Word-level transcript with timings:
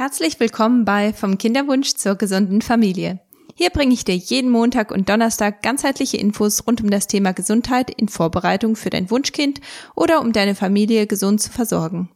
Herzlich 0.00 0.40
willkommen 0.40 0.86
bei 0.86 1.12
Vom 1.12 1.36
Kinderwunsch 1.36 1.94
zur 1.94 2.14
gesunden 2.14 2.62
Familie. 2.62 3.20
Hier 3.54 3.68
bringe 3.68 3.92
ich 3.92 4.02
dir 4.02 4.16
jeden 4.16 4.48
Montag 4.48 4.92
und 4.92 5.10
Donnerstag 5.10 5.62
ganzheitliche 5.62 6.16
Infos 6.16 6.66
rund 6.66 6.80
um 6.80 6.88
das 6.88 7.06
Thema 7.06 7.32
Gesundheit 7.34 7.90
in 7.90 8.08
Vorbereitung 8.08 8.76
für 8.76 8.88
dein 8.88 9.10
Wunschkind 9.10 9.60
oder 9.94 10.22
um 10.22 10.32
deine 10.32 10.54
Familie 10.54 11.06
gesund 11.06 11.42
zu 11.42 11.50
versorgen. 11.50 12.08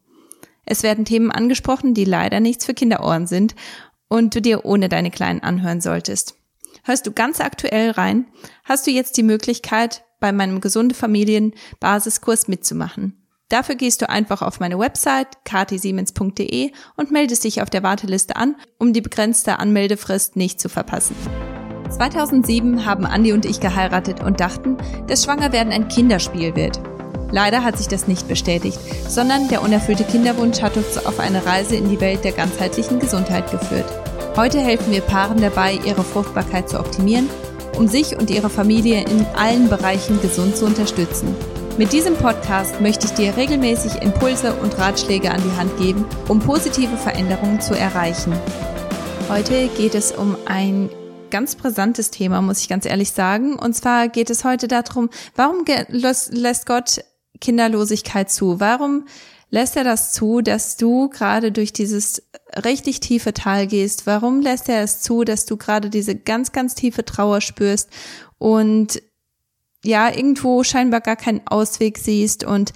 Es 0.65 0.83
werden 0.83 1.05
Themen 1.05 1.31
angesprochen, 1.31 1.93
die 1.93 2.07
leider 2.07 2.41
nichts 2.41 2.65
für 2.65 2.73
Kinderohren 2.73 3.27
sind 3.27 3.55
und 4.09 4.35
du 4.35 4.41
dir 4.41 4.64
ohne 4.64 4.89
deine 4.89 5.11
Kleinen 5.11 5.43
anhören 5.43 5.82
solltest. 5.82 6.37
Hörst 6.85 7.07
du 7.07 7.12
ganz 7.12 7.39
aktuell 7.43 7.91
rein, 7.91 8.25
hast 8.64 8.87
du 8.87 8.93
jetzt 8.93 9.19
die 9.19 9.23
Möglichkeit, 9.23 10.05
bei 10.21 10.32
meinem 10.32 10.62
gesunde 10.62 10.95
Familien 10.95 11.53
Basiskurs 11.80 12.48
mitzumachen. 12.48 13.23
Dafür 13.49 13.75
gehst 13.75 14.01
du 14.01 14.09
einfach 14.09 14.43
auf 14.43 14.59
meine 14.59 14.79
Website 14.79 15.45
katisiemens.de 15.45 16.73
und 16.97 17.11
meldest 17.11 17.45
dich 17.45 17.61
auf 17.61 17.71
der 17.71 17.83
Warteliste 17.83 18.37
an, 18.37 18.57
um 18.79 18.93
die 18.93 19.03
begrenzte 19.03 19.59
Anmeldefrist 19.59 20.37
nicht 20.37 20.61
zu 20.61 20.69
verpassen. 20.69 21.15
2007 21.91 22.87
haben 22.87 23.05
Andi 23.05 23.33
und 23.33 23.45
ich 23.45 23.61
geheiratet 23.61 24.21
und 24.23 24.41
dachten, 24.41 24.79
dass 25.07 25.25
Schwangerwerden 25.25 25.73
ein 25.73 25.88
Kinderspiel 25.88 26.57
wird. 26.57 26.80
Leider 27.30 27.62
hat 27.62 27.79
sich 27.79 27.88
das 27.88 28.09
nicht 28.09 28.29
bestätigt, 28.29 28.79
sondern 29.09 29.49
der 29.49 29.63
unerfüllte 29.63 30.05
Kinderwunsch 30.05 30.63
hat 30.63 30.77
uns 30.77 31.05
auf 31.05 31.21
eine 31.21 31.45
Reise 31.45 31.77
in 31.77 31.88
die 31.88 32.01
Welt 32.01 32.24
der 32.24 32.33
ganzheitlichen 32.33 32.99
Gesundheit 32.99 33.51
geführt. 33.51 33.87
Heute 34.37 34.59
helfen 34.61 34.93
wir 34.93 35.01
Paaren 35.01 35.41
dabei, 35.41 35.79
ihre 35.85 36.02
Fruchtbarkeit 36.02 36.69
zu 36.69 36.79
optimieren, 36.79 37.29
um 37.77 37.88
sich 37.88 38.16
und 38.16 38.30
ihre 38.30 38.51
Familie 38.51 39.02
in 39.02 39.27
allen 39.37 39.69
Bereichen 39.69 40.21
gesund 40.23 40.57
zu 40.57 40.65
unterstützen. 40.65 41.35
Mit 41.77 41.92
diesem 41.92 42.14
Podcast 42.14 42.80
möchte 42.80 43.06
ich 43.06 43.14
dir 43.14 43.37
regelmäßig 43.37 44.01
Impulse 44.01 44.55
und 44.55 44.78
Ratschläge 44.78 45.32
an 45.32 45.42
die 45.42 45.56
Hand 45.56 45.77
geben, 45.77 46.05
um 46.28 46.38
positive 46.38 46.96
Veränderungen 46.96 47.60
zu 47.60 47.77
erreichen. 47.77 48.32
Heute 49.28 49.66
geht 49.77 49.96
es 49.96 50.12
um 50.12 50.37
ein 50.46 50.88
ganz 51.30 51.57
brisantes 51.57 52.12
Thema, 52.12 52.40
muss 52.43 52.60
ich 52.60 52.68
ganz 52.68 52.87
ehrlich 52.87 53.10
sagen. 53.10 53.57
Und 53.57 53.74
zwar 53.74 54.07
geht 54.09 54.30
es 54.30 54.45
heute 54.45 54.68
darum, 54.68 55.10
warum 55.34 55.65
lässt 55.88 56.66
Gott 56.66 57.04
Kinderlosigkeit 57.40 58.30
zu? 58.30 58.60
Warum 58.60 59.06
lässt 59.51 59.77
er 59.77 59.82
das 59.82 60.12
zu, 60.12 60.43
dass 60.43 60.77
du 60.77 61.09
gerade 61.09 61.51
durch 61.51 61.73
dieses 61.73 62.23
richtig 62.65 63.01
tiefe 63.01 63.34
Tal 63.34 63.66
gehst? 63.66 64.06
Warum 64.06 64.43
lässt 64.43 64.69
er 64.69 64.84
es 64.84 65.00
zu, 65.00 65.25
dass 65.25 65.44
du 65.44 65.56
gerade 65.56 65.91
diese 65.91 66.15
ganz, 66.15 66.53
ganz 66.53 66.77
tiefe 66.77 67.04
Trauer 67.04 67.41
spürst 67.41 67.91
und 68.38 69.03
ja, 69.84 70.10
irgendwo 70.10 70.65
scheinbar 70.65 71.00
gar 71.00 71.16
keinen 71.16 71.47
Ausweg 71.47 71.99
siehst 71.99 72.44
und 72.44 72.72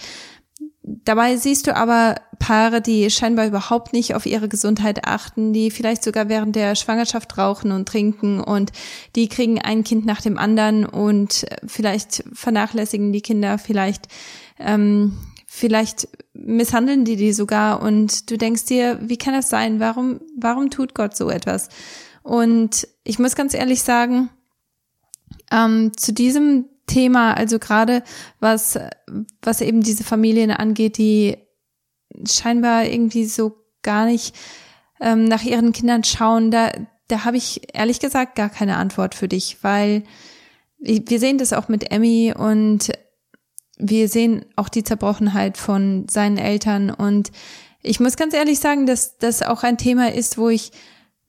dabei 0.83 1.37
siehst 1.37 1.67
du 1.67 1.77
aber 1.77 2.17
Paare, 2.39 2.81
die 2.81 3.11
scheinbar 3.11 3.47
überhaupt 3.47 3.93
nicht 3.93 4.15
auf 4.15 4.25
ihre 4.25 4.49
Gesundheit 4.49 5.07
achten, 5.07 5.53
die 5.53 5.71
vielleicht 5.71 6.05
sogar 6.05 6.29
während 6.29 6.55
der 6.55 6.77
Schwangerschaft 6.77 7.37
rauchen 7.37 7.73
und 7.73 7.89
trinken 7.89 8.41
und 8.41 8.71
die 9.17 9.29
kriegen 9.29 9.61
ein 9.61 9.85
Kind 9.85 10.07
nach 10.07 10.21
dem 10.21 10.39
anderen 10.39 10.87
und 10.87 11.47
vielleicht 11.67 12.25
vernachlässigen 12.33 13.13
die 13.13 13.23
Kinder, 13.23 13.59
vielleicht 13.59 14.07
ähm, 14.59 15.19
vielleicht 15.47 16.09
misshandeln 16.33 17.05
die 17.05 17.17
die 17.17 17.33
sogar 17.33 17.83
und 17.83 18.31
du 18.31 18.39
denkst 18.39 18.67
dir, 18.67 18.99
wie 19.03 19.19
kann 19.19 19.35
das 19.35 19.49
sein? 19.49 19.81
Warum 19.81 20.21
warum 20.37 20.71
tut 20.71 20.95
Gott 20.95 21.17
so 21.17 21.31
etwas? 21.31 21.69
Und 22.23 22.87
ich 23.05 23.19
muss 23.19 23.35
ganz 23.35 23.55
ehrlich 23.55 23.83
sagen, 23.83 24.31
ähm, 25.51 25.93
zu 25.97 26.13
diesem 26.13 26.67
Thema, 26.89 27.35
also 27.35 27.61
gerade 27.61 28.03
was, 28.41 28.79
was 29.41 29.61
eben 29.61 29.83
diese 29.83 30.03
Familien 30.03 30.51
angeht, 30.51 30.99
die 30.99 31.37
scheinbar 32.27 32.85
irgendwie 32.85 33.25
so 33.27 33.55
gar 33.83 34.07
nicht 34.07 34.35
ähm, 35.01 35.25
nach 35.25 35.45
ihren 35.45 35.73
Kindern 35.73 36.03
schauen, 36.03 36.51
da, 36.51 36.73
da 37.07 37.25
habe 37.25 37.37
ich 37.37 37.75
ehrlich 37.75 38.01
gesagt 38.01 38.35
gar 38.35 38.49
keine 38.49 38.77
Antwort 38.77 39.15
für 39.15 39.29
dich, 39.29 39.59
weil 39.63 40.03
wir 40.81 41.19
sehen 41.19 41.39
das 41.39 41.53
auch 41.53 41.69
mit 41.69 41.91
Emmy 41.91 42.35
und 42.37 42.93
wir 43.79 44.09
sehen 44.09 44.45
auch 44.57 44.69
die 44.69 44.85
Zerbrochenheit 44.85 45.57
von 45.57 46.07
seinen 46.09 46.39
Eltern. 46.39 46.91
Und 46.91 47.31
ich 47.83 48.01
muss 48.01 48.17
ganz 48.17 48.35
ehrlich 48.35 48.59
sagen, 48.59 48.87
dass 48.87 49.19
das 49.19 49.43
auch 49.43 49.63
ein 49.63 49.79
Thema 49.79 50.13
ist, 50.13 50.39
wo 50.39 50.49
ich 50.49 50.73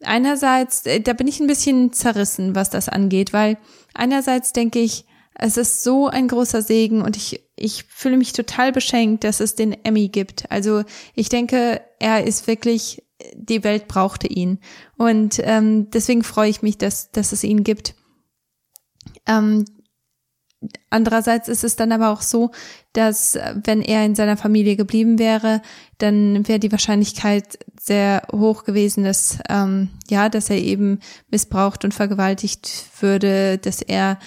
einerseits, 0.04 0.86
äh, 0.86 1.00
da 1.02 1.14
bin 1.14 1.28
ich 1.28 1.40
ein 1.40 1.48
bisschen 1.48 1.94
zerrissen, 1.94 2.56
was 2.56 2.70
das 2.70 2.90
angeht, 2.90 3.34
weil 3.34 3.58
einerseits 3.94 4.54
denke 4.54 4.80
ich, 4.80 5.06
es 5.40 5.58
ist 5.58 5.84
so 5.84 6.08
ein 6.08 6.28
großer 6.28 6.62
Segen 6.62 7.02
und 7.02 7.16
ich, 7.16 7.42
ich 7.56 7.86
fühle 7.86 8.18
mich 8.18 8.34
total 8.34 8.72
beschenkt, 8.72 9.24
dass 9.24 9.40
es 9.40 9.56
den 9.56 9.74
Emmy 9.86 10.10
gibt. 10.10 10.52
Also 10.52 10.84
ich 11.16 11.30
denke, 11.30 11.82
er 12.00 12.26
ist 12.26 12.48
wirklich, 12.48 13.04
die 13.36 13.64
Welt 13.64 13.88
brauchte 13.88 14.28
ihn. 14.28 14.60
Und 14.98 15.40
ähm, 15.44 15.90
deswegen 15.92 16.24
freue 16.24 16.50
ich 16.50 16.62
mich, 16.62 16.78
dass, 16.78 17.12
dass 17.12 17.32
es 17.32 17.44
ihn 17.44 17.64
gibt. 17.64 17.96
Ähm, 19.26 19.66
Andererseits 20.90 21.48
ist 21.48 21.64
es 21.64 21.78
dann 21.78 21.94
aber 21.94 22.10
auch 22.10 22.22
so, 22.22 22.52
dass 22.92 23.40
wenn 23.64 23.82
er 23.82 24.04
in 24.04 24.16
seiner 24.16 24.36
Familie 24.36 24.76
geblieben 24.76 25.18
wäre, 25.18 25.62
dann 26.00 26.46
wäre 26.50 26.60
die 26.60 26.72
Wahrscheinlichkeit 26.72 27.60
sehr 27.80 28.24
hoch 28.34 28.66
gewesen, 28.66 29.06
dass 29.06 29.40
ähm, 29.48 29.88
ja, 30.10 30.28
dass 30.28 30.50
er 30.50 30.58
eben 30.58 31.00
missbraucht 31.32 31.86
und 31.86 31.94
vergewaltigt 31.94 32.88
würde, 33.00 33.58
dass 33.58 33.82
er 33.82 34.20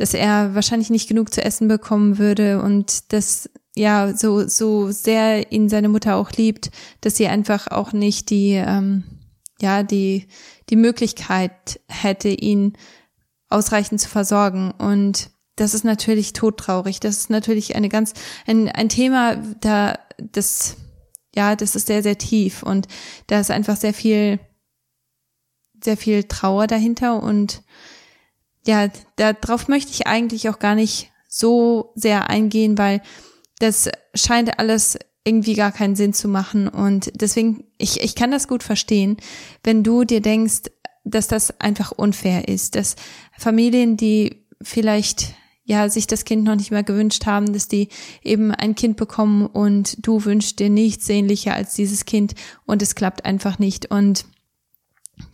dass 0.00 0.14
er 0.14 0.54
wahrscheinlich 0.54 0.88
nicht 0.88 1.08
genug 1.08 1.30
zu 1.30 1.44
essen 1.44 1.68
bekommen 1.68 2.16
würde 2.16 2.62
und 2.62 3.12
dass 3.12 3.50
ja 3.76 4.16
so 4.16 4.48
so 4.48 4.90
sehr 4.90 5.52
ihn 5.52 5.68
seine 5.68 5.90
Mutter 5.90 6.16
auch 6.16 6.32
liebt, 6.32 6.70
dass 7.02 7.16
sie 7.16 7.28
einfach 7.28 7.66
auch 7.66 7.92
nicht 7.92 8.30
die 8.30 8.52
ähm, 8.52 9.04
ja 9.60 9.82
die 9.82 10.26
die 10.70 10.76
Möglichkeit 10.76 11.80
hätte, 11.86 12.30
ihn 12.30 12.78
ausreichend 13.50 14.00
zu 14.00 14.08
versorgen 14.08 14.70
und 14.70 15.30
das 15.56 15.74
ist 15.74 15.84
natürlich 15.84 16.32
todtraurig. 16.32 17.00
Das 17.00 17.18
ist 17.18 17.28
natürlich 17.28 17.76
eine 17.76 17.90
ganz 17.90 18.14
ein 18.46 18.70
ein 18.70 18.88
Thema, 18.88 19.36
da 19.60 19.98
das 20.16 20.76
ja 21.34 21.56
das 21.56 21.76
ist 21.76 21.88
sehr 21.88 22.02
sehr 22.02 22.16
tief 22.16 22.62
und 22.62 22.88
da 23.26 23.38
ist 23.38 23.50
einfach 23.50 23.76
sehr 23.76 23.92
viel 23.92 24.40
sehr 25.84 25.98
viel 25.98 26.24
Trauer 26.24 26.66
dahinter 26.66 27.22
und 27.22 27.62
ja, 28.70 28.88
darauf 29.16 29.66
möchte 29.66 29.90
ich 29.90 30.06
eigentlich 30.06 30.48
auch 30.48 30.60
gar 30.60 30.76
nicht 30.76 31.10
so 31.28 31.92
sehr 31.96 32.30
eingehen, 32.30 32.78
weil 32.78 33.02
das 33.58 33.90
scheint 34.14 34.60
alles 34.60 34.96
irgendwie 35.24 35.54
gar 35.54 35.72
keinen 35.72 35.96
Sinn 35.96 36.12
zu 36.12 36.28
machen. 36.28 36.68
Und 36.68 37.10
deswegen, 37.20 37.64
ich, 37.78 38.00
ich 38.00 38.14
kann 38.14 38.30
das 38.30 38.46
gut 38.46 38.62
verstehen, 38.62 39.16
wenn 39.64 39.82
du 39.82 40.04
dir 40.04 40.20
denkst, 40.20 40.70
dass 41.04 41.26
das 41.26 41.58
einfach 41.60 41.90
unfair 41.90 42.46
ist, 42.46 42.76
dass 42.76 42.94
Familien, 43.36 43.96
die 43.96 44.46
vielleicht 44.62 45.34
ja 45.64 45.88
sich 45.88 46.06
das 46.06 46.24
Kind 46.24 46.44
noch 46.44 46.54
nicht 46.54 46.70
mehr 46.70 46.84
gewünscht 46.84 47.26
haben, 47.26 47.52
dass 47.52 47.66
die 47.66 47.88
eben 48.22 48.52
ein 48.52 48.76
Kind 48.76 48.96
bekommen 48.96 49.46
und 49.46 50.06
du 50.06 50.24
wünschst 50.24 50.60
dir 50.60 50.70
nichts 50.70 51.06
sehnlicher 51.06 51.54
als 51.54 51.74
dieses 51.74 52.04
Kind 52.04 52.34
und 52.66 52.82
es 52.82 52.94
klappt 52.94 53.24
einfach 53.24 53.58
nicht 53.58 53.90
und 53.90 54.26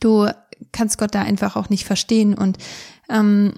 du 0.01 0.27
kannst 0.73 0.99
Gott 0.99 1.15
da 1.15 1.23
einfach 1.23 1.57
auch 1.57 1.69
nicht 1.69 1.85
verstehen 1.85 2.35
und 2.35 2.59
ähm, 3.09 3.55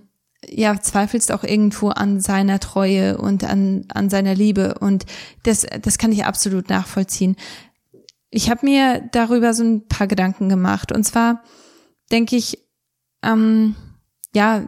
ja, 0.46 0.80
zweifelst 0.80 1.32
auch 1.32 1.44
irgendwo 1.44 1.88
an 1.88 2.20
seiner 2.20 2.60
Treue 2.60 3.18
und 3.18 3.44
an, 3.44 3.86
an 3.92 4.08
seiner 4.08 4.34
Liebe. 4.34 4.74
Und 4.78 5.04
das, 5.42 5.66
das 5.82 5.98
kann 5.98 6.12
ich 6.12 6.24
absolut 6.24 6.68
nachvollziehen. 6.68 7.36
Ich 8.30 8.50
habe 8.50 8.66
mir 8.66 9.08
darüber 9.12 9.54
so 9.54 9.64
ein 9.64 9.88
paar 9.88 10.06
Gedanken 10.06 10.48
gemacht. 10.48 10.92
Und 10.92 11.04
zwar 11.04 11.42
denke 12.12 12.36
ich, 12.36 12.58
ähm, 13.22 13.74
ja, 14.34 14.62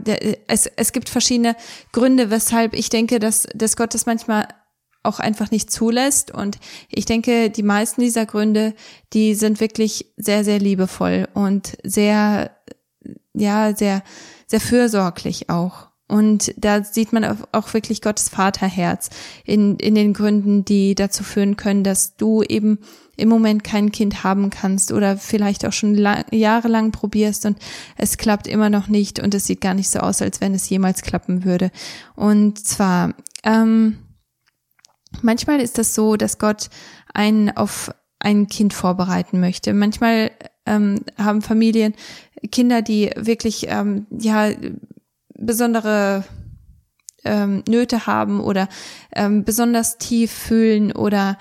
es, 0.48 0.66
es 0.66 0.92
gibt 0.92 1.08
verschiedene 1.08 1.54
Gründe, 1.92 2.30
weshalb 2.30 2.74
ich 2.74 2.88
denke, 2.88 3.19
dass, 3.19 3.46
dass 3.54 3.76
Gott 3.76 3.94
das 3.94 4.06
manchmal 4.06 4.48
auch 5.02 5.19
einfach 5.19 5.50
nicht 5.50 5.70
zulässt. 5.70 6.30
Und 6.30 6.58
ich 6.88 7.04
denke, 7.04 7.50
die 7.50 7.62
meisten 7.62 8.00
dieser 8.00 8.26
Gründe, 8.26 8.74
die 9.12 9.34
sind 9.34 9.60
wirklich 9.60 10.12
sehr, 10.16 10.44
sehr 10.44 10.58
liebevoll 10.58 11.28
und 11.32 11.76
sehr, 11.84 12.56
ja, 13.40 13.75
sehr, 13.75 14.02
sehr 14.46 14.60
fürsorglich 14.60 15.48
auch. 15.50 15.88
Und 16.10 16.52
da 16.56 16.82
sieht 16.82 17.12
man 17.12 17.25
auch 17.52 17.72
wirklich 17.72 18.02
Gottes 18.02 18.28
Vaterherz 18.28 19.10
in, 19.44 19.76
in 19.76 19.94
den 19.94 20.12
Gründen, 20.12 20.64
die 20.64 20.96
dazu 20.96 21.22
führen 21.22 21.56
können, 21.56 21.84
dass 21.84 22.16
du 22.16 22.42
eben 22.42 22.81
im 23.16 23.28
Moment 23.28 23.62
kein 23.62 23.92
Kind 23.92 24.25
haben 24.25 24.50
kannst 24.50 24.90
oder 24.90 25.16
vielleicht 25.16 25.64
auch 25.64 25.72
schon 25.72 25.94
lang, 25.94 26.25
jahrelang 26.32 26.90
probierst 26.90 27.46
und 27.46 27.58
es 27.96 28.16
klappt 28.16 28.48
immer 28.48 28.70
noch 28.70 28.88
nicht 28.88 29.20
und 29.20 29.34
es 29.34 29.46
sieht 29.46 29.60
gar 29.60 29.75
nicht 29.75 29.88
so 29.88 30.00
aus, 30.00 30.20
als 30.20 30.40
wenn 30.40 30.52
es 30.52 30.69
jemals 30.69 31.02
klappen 31.02 31.44
würde. 31.44 31.70
Und 32.16 32.58
zwar, 32.58 33.14
ähm, 33.44 33.98
manchmal 35.22 35.60
ist 35.60 35.78
das 35.78 35.94
so, 35.94 36.16
dass 36.16 36.38
Gott 36.38 36.70
einen 37.14 37.50
auf 37.50 37.93
ein 38.19 38.48
Kind 38.48 38.75
vorbereiten 38.75 39.38
möchte. 39.38 39.75
Manchmal 39.75 40.32
ähm, 40.70 41.05
haben 41.19 41.43
Familien 41.43 41.94
Kinder, 42.50 42.82
die 42.82 43.11
wirklich 43.17 43.67
ähm, 43.69 44.06
ja 44.11 44.50
besondere 45.34 46.25
ähm, 47.25 47.62
Nöte 47.69 48.06
haben 48.06 48.40
oder 48.40 48.69
ähm, 49.14 49.44
besonders 49.44 49.99
tief 49.99 50.31
fühlen 50.31 50.93
oder 50.93 51.37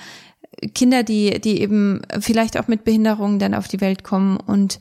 Kinder, 0.73 1.03
die, 1.03 1.39
die 1.39 1.61
eben 1.61 2.01
vielleicht 2.19 2.59
auch 2.59 2.67
mit 2.67 2.83
Behinderungen 2.83 3.39
dann 3.39 3.53
auf 3.53 3.67
die 3.67 3.81
Welt 3.81 4.03
kommen 4.03 4.37
und 4.37 4.79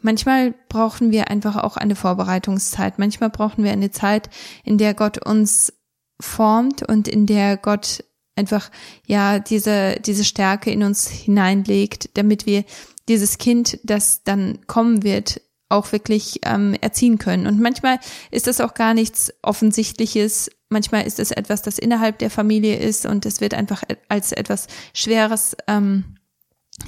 Manchmal 0.00 0.54
brauchen 0.68 1.10
wir 1.10 1.28
einfach 1.28 1.56
auch 1.56 1.76
eine 1.76 1.96
Vorbereitungszeit. 1.96 2.98
Manchmal 2.98 3.30
brauchen 3.30 3.64
wir 3.64 3.72
eine 3.72 3.90
Zeit, 3.90 4.30
in 4.64 4.78
der 4.78 4.94
Gott 4.94 5.18
uns 5.26 5.72
formt 6.20 6.88
und 6.88 7.08
in 7.08 7.26
der 7.26 7.56
Gott 7.56 8.04
einfach 8.36 8.70
ja 9.06 9.40
diese 9.40 9.96
diese 10.00 10.24
Stärke 10.24 10.70
in 10.70 10.84
uns 10.84 11.08
hineinlegt, 11.08 12.16
damit 12.16 12.46
wir 12.46 12.64
dieses 13.08 13.38
Kind, 13.38 13.78
das 13.82 14.22
dann 14.22 14.66
kommen 14.66 15.02
wird, 15.02 15.40
auch 15.68 15.92
wirklich 15.92 16.40
ähm, 16.44 16.74
erziehen 16.80 17.18
können. 17.18 17.46
Und 17.46 17.60
manchmal 17.60 17.98
ist 18.30 18.46
das 18.46 18.60
auch 18.60 18.74
gar 18.74 18.94
nichts 18.94 19.32
Offensichtliches. 19.42 20.50
Manchmal 20.70 21.06
ist 21.06 21.18
es 21.18 21.30
etwas, 21.30 21.62
das 21.62 21.78
innerhalb 21.78 22.18
der 22.18 22.30
Familie 22.30 22.78
ist 22.78 23.06
und 23.06 23.26
es 23.26 23.40
wird 23.40 23.54
einfach 23.54 23.82
als 24.08 24.32
etwas 24.32 24.66
Schweres 24.94 25.56
ähm, 25.66 26.16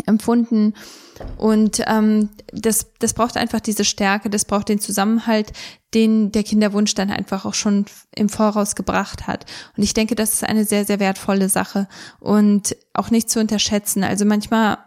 empfunden. 0.07 0.75
Und 1.37 1.83
ähm, 1.87 2.31
das, 2.53 2.93
das 2.99 3.13
braucht 3.13 3.37
einfach 3.37 3.61
diese 3.61 3.85
Stärke, 3.85 4.31
das 4.31 4.47
braucht 4.47 4.71
den 4.71 4.79
Zusammenhalt, 4.79 5.53
den 5.93 6.33
der 6.33 6.45
Kinderwunsch 6.45 6.95
dann 6.95 7.11
einfach 7.11 7.45
auch 7.45 7.55
schon 7.55 7.85
im 8.15 8.31
Voraus 8.31 8.75
gebracht 8.75 9.27
hat. 9.27 9.45
Und 9.77 9.83
ich 9.83 9.93
denke, 9.93 10.15
das 10.15 10.33
ist 10.35 10.45
eine 10.45 10.65
sehr, 10.65 10.87
sehr 10.87 11.01
wertvolle 11.01 11.51
Sache 11.51 11.89
und 12.21 12.77
auch 12.95 13.11
nicht 13.11 13.29
zu 13.29 13.41
unterschätzen. 13.41 14.05
Also 14.05 14.25
manchmal 14.25 14.79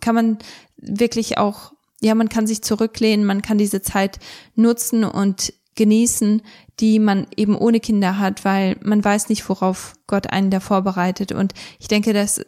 kann 0.00 0.14
man 0.14 0.38
wirklich 0.76 1.38
auch 1.38 1.74
ja, 2.04 2.14
man 2.14 2.28
kann 2.28 2.46
sich 2.46 2.62
zurücklehnen, 2.62 3.24
man 3.24 3.40
kann 3.40 3.56
diese 3.56 3.80
Zeit 3.80 4.18
nutzen 4.54 5.04
und 5.04 5.54
genießen, 5.74 6.42
die 6.78 6.98
man 6.98 7.26
eben 7.36 7.56
ohne 7.56 7.80
Kinder 7.80 8.18
hat, 8.18 8.44
weil 8.44 8.76
man 8.82 9.02
weiß 9.02 9.28
nicht, 9.28 9.48
worauf 9.48 9.94
Gott 10.06 10.30
einen 10.30 10.50
da 10.50 10.60
vorbereitet. 10.60 11.32
Und 11.32 11.54
ich 11.78 11.88
denke, 11.88 12.12
dass 12.12 12.44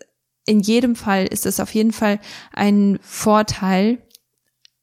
in 0.46 0.60
jedem 0.60 0.94
Fall 0.94 1.26
ist 1.26 1.46
es 1.46 1.58
auf 1.58 1.74
jeden 1.74 1.92
Fall 1.92 2.20
ein 2.52 2.98
Vorteil, 3.02 3.98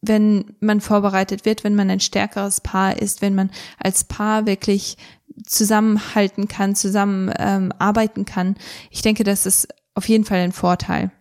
wenn 0.01 0.55
man 0.59 0.81
vorbereitet 0.81 1.45
wird, 1.45 1.63
wenn 1.63 1.75
man 1.75 1.89
ein 1.89 2.01
stärkeres 2.01 2.59
Paar 2.59 2.97
ist, 2.97 3.21
wenn 3.21 3.35
man 3.35 3.51
als 3.77 4.03
Paar 4.03 4.45
wirklich 4.45 4.97
zusammenhalten 5.45 6.47
kann, 6.47 6.75
zusammen 6.75 7.31
ähm, 7.39 7.71
arbeiten 7.79 8.25
kann. 8.25 8.55
Ich 8.89 9.01
denke, 9.01 9.23
das 9.23 9.45
ist 9.45 9.67
auf 9.93 10.09
jeden 10.09 10.25
Fall 10.25 10.39
ein 10.39 10.51
Vorteil. 10.51 11.11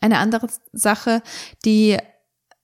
Eine 0.00 0.18
andere 0.18 0.48
Sache, 0.72 1.22
die 1.64 1.96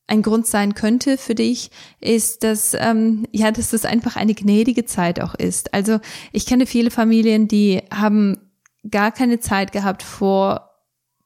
ein 0.06 0.22
Grund 0.22 0.46
sein 0.46 0.74
könnte 0.74 1.16
für 1.16 1.34
dich, 1.34 1.70
ist, 2.00 2.44
dass 2.44 2.74
ähm, 2.74 3.26
ja, 3.32 3.50
dass 3.50 3.72
es 3.72 3.84
einfach 3.84 4.16
eine 4.16 4.34
gnädige 4.34 4.84
Zeit 4.84 5.20
auch 5.20 5.34
ist. 5.34 5.72
Also 5.72 6.00
ich 6.32 6.44
kenne 6.44 6.66
viele 6.66 6.90
Familien, 6.90 7.48
die 7.48 7.82
haben 7.92 8.50
gar 8.90 9.12
keine 9.12 9.40
Zeit 9.40 9.72
gehabt 9.72 10.02
vor, 10.02 10.70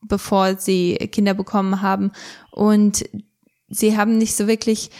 bevor 0.03 0.57
sie 0.57 0.95
Kinder 1.11 1.35
bekommen 1.35 1.83
haben 1.83 2.13
und 2.53 3.05
sie 3.69 3.97
haben 3.97 4.19
nicht 4.19 4.37
so 4.37 4.47
wirklich 4.47 4.91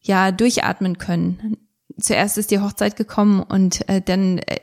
ja 0.00 0.32
durchatmen 0.32 0.98
können. 0.98 1.56
Zuerst 1.98 2.36
ist 2.36 2.50
die 2.50 2.60
Hochzeit 2.60 2.96
gekommen 2.96 3.42
und 3.42 3.88
äh, 3.88 4.02
dann 4.02 4.38
äh, 4.38 4.58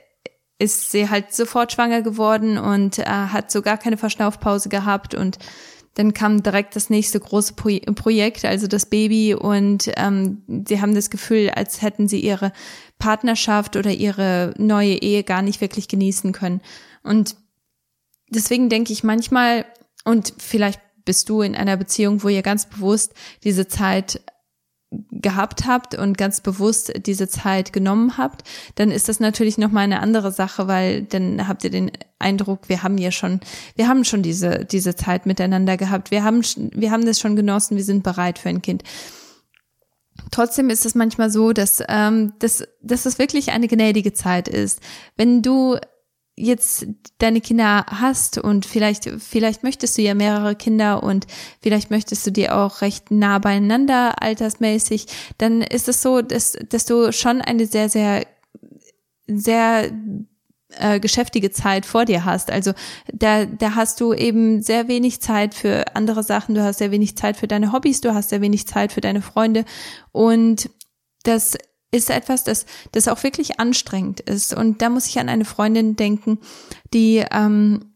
ist 0.64 0.92
sie 0.92 1.10
halt 1.10 1.34
sofort 1.34 1.74
schwanger 1.74 2.02
geworden 2.02 2.58
und 2.58 3.00
äh, 3.00 3.06
hat 3.06 3.52
so 3.52 3.62
gar 3.62 3.78
keine 3.78 3.98
Verschnaufpause 3.98 4.70
gehabt 4.70 5.14
und 5.14 5.38
dann 5.96 6.14
kam 6.14 6.42
direkt 6.42 6.76
das 6.76 6.90
nächste 6.90 7.20
große 7.20 7.54
Pro 7.54 7.70
Projekt, 7.94 8.46
also 8.46 8.68
das 8.68 8.88
Baby 8.88 9.36
und 9.36 9.92
ähm, 9.96 10.42
sie 10.68 10.82
haben 10.82 10.96
das 10.96 11.10
Gefühl, 11.10 11.52
als 11.52 11.82
hätten 11.82 12.08
sie 12.08 12.20
ihre 12.20 12.52
Partnerschaft 12.98 13.76
oder 13.76 13.92
ihre 13.92 14.54
neue 14.58 14.96
Ehe 14.96 15.24
gar 15.24 15.42
nicht 15.42 15.62
wirklich 15.62 15.88
genießen 15.88 16.32
können. 16.32 16.62
Und 17.04 17.36
deswegen 18.30 18.70
denke 18.70 18.92
ich 18.92 19.04
manchmal, 19.04 19.66
und 20.04 20.34
vielleicht 20.38 20.82
bist 21.06 21.30
du 21.30 21.42
in 21.42 21.56
einer 21.56 21.78
Beziehung, 21.78 22.24
wo 22.24 22.30
ihr 22.30 22.42
ganz 22.42 22.66
bewusst 22.66 23.14
diese 23.44 23.68
Zeit 23.68 24.22
gehabt 25.12 25.66
habt 25.66 25.96
und 25.96 26.18
ganz 26.18 26.42
bewusst 26.42 26.94
diese 27.06 27.28
Zeit 27.28 27.74
genommen 27.74 28.18
habt, 28.18 28.44
dann 28.76 28.92
ist 28.92 29.10
das 29.10 29.20
natürlich 29.20 29.58
noch 29.58 29.72
mal 29.72 29.82
eine 29.82 30.02
andere 30.02 30.32
Sache, 30.32 30.68
weil 30.68 31.04
dann 31.04 31.48
habt 31.48 31.64
ihr 31.64 31.70
den 31.70 31.92
Eindruck, 32.20 32.70
wir 32.70 32.84
haben 32.84 32.98
ja 32.98 33.12
schon, 33.12 33.40
wir 33.76 33.88
haben 33.88 34.06
schon 34.06 34.22
diese 34.24 34.66
diese 34.66 34.96
Zeit 34.96 35.26
miteinander 35.26 35.78
gehabt, 35.78 36.12
wir 36.12 36.24
haben 36.24 36.42
wir 36.74 36.92
haben 36.92 37.06
das 37.06 37.20
schon 37.20 37.36
genossen, 37.36 37.78
wir 37.78 37.84
sind 37.84 38.04
bereit 38.04 38.40
für 38.40 38.50
ein 38.50 38.62
Kind. 38.62 38.84
Trotzdem 40.32 40.70
ist 40.70 40.86
es 40.86 40.96
manchmal 40.96 41.30
so, 41.30 41.54
dass 41.54 41.84
ähm, 41.88 42.34
dass 42.40 42.68
dass 42.82 43.06
es 43.06 43.20
wirklich 43.20 43.52
eine 43.52 43.68
gnädige 43.68 44.14
Zeit 44.14 44.48
ist, 44.48 44.80
wenn 45.18 45.42
du 45.42 45.78
jetzt 46.36 46.88
deine 47.20 47.42
Kinder 47.42 47.86
hast 47.88 48.38
und 48.38 48.66
vielleicht, 48.66 49.10
vielleicht 49.20 49.64
möchtest 49.64 49.98
du 49.98 50.02
ja 50.02 50.16
mehrere 50.16 50.56
Kinder 50.56 51.04
und 51.04 51.28
vielleicht 51.62 51.92
möchtest 51.92 52.26
du 52.26 52.32
dir 52.32 52.58
auch 52.58 52.82
recht 52.82 53.12
nah 53.12 53.38
beieinander 53.38 54.22
altersmäßig, 54.22 55.08
dann 55.38 55.62
ist 55.62 55.88
es 55.88 56.02
so, 56.02 56.22
dass, 56.22 56.58
dass 56.70 56.86
du 56.86 57.12
schon 57.12 57.42
eine 57.42 57.68
sehr, 57.68 57.88
sehr, 57.88 58.26
sehr 59.28 59.92
äh, 60.80 61.00
geschäftige 61.00 61.52
Zeit 61.52 61.86
vor 61.86 62.06
dir 62.06 62.26
hast. 62.26 62.50
Also 62.50 62.74
da, 63.12 63.46
da 63.46 63.76
hast 63.76 64.02
du 64.02 64.14
eben 64.14 64.64
sehr 64.64 64.88
wenig 64.88 65.22
Zeit 65.22 65.54
für 65.54 65.96
andere 65.96 66.24
Sachen, 66.24 66.56
du 66.56 66.64
hast 66.64 66.80
sehr 66.80 66.92
wenig 66.92 67.16
Zeit 67.16 67.38
für 67.38 67.48
deine 67.48 67.72
Hobbys, 67.72 68.02
du 68.02 68.16
hast 68.16 68.30
sehr 68.30 68.42
wenig 68.42 68.68
Zeit 68.68 68.92
für 68.92 69.02
deine 69.02 69.22
Freunde 69.22 69.66
und 70.12 70.70
das 71.24 71.58
ist 71.94 72.10
etwas, 72.10 72.44
das, 72.44 72.66
das 72.92 73.08
auch 73.08 73.24
wirklich 73.24 73.60
anstrengend 73.60 74.20
ist. 74.20 74.54
Und 74.54 74.82
da 74.82 74.90
muss 74.90 75.08
ich 75.08 75.20
an 75.20 75.30
eine 75.30 75.46
Freundin 75.46 75.96
denken, 75.96 76.40
die 76.94 77.24
ähm, 77.32 77.94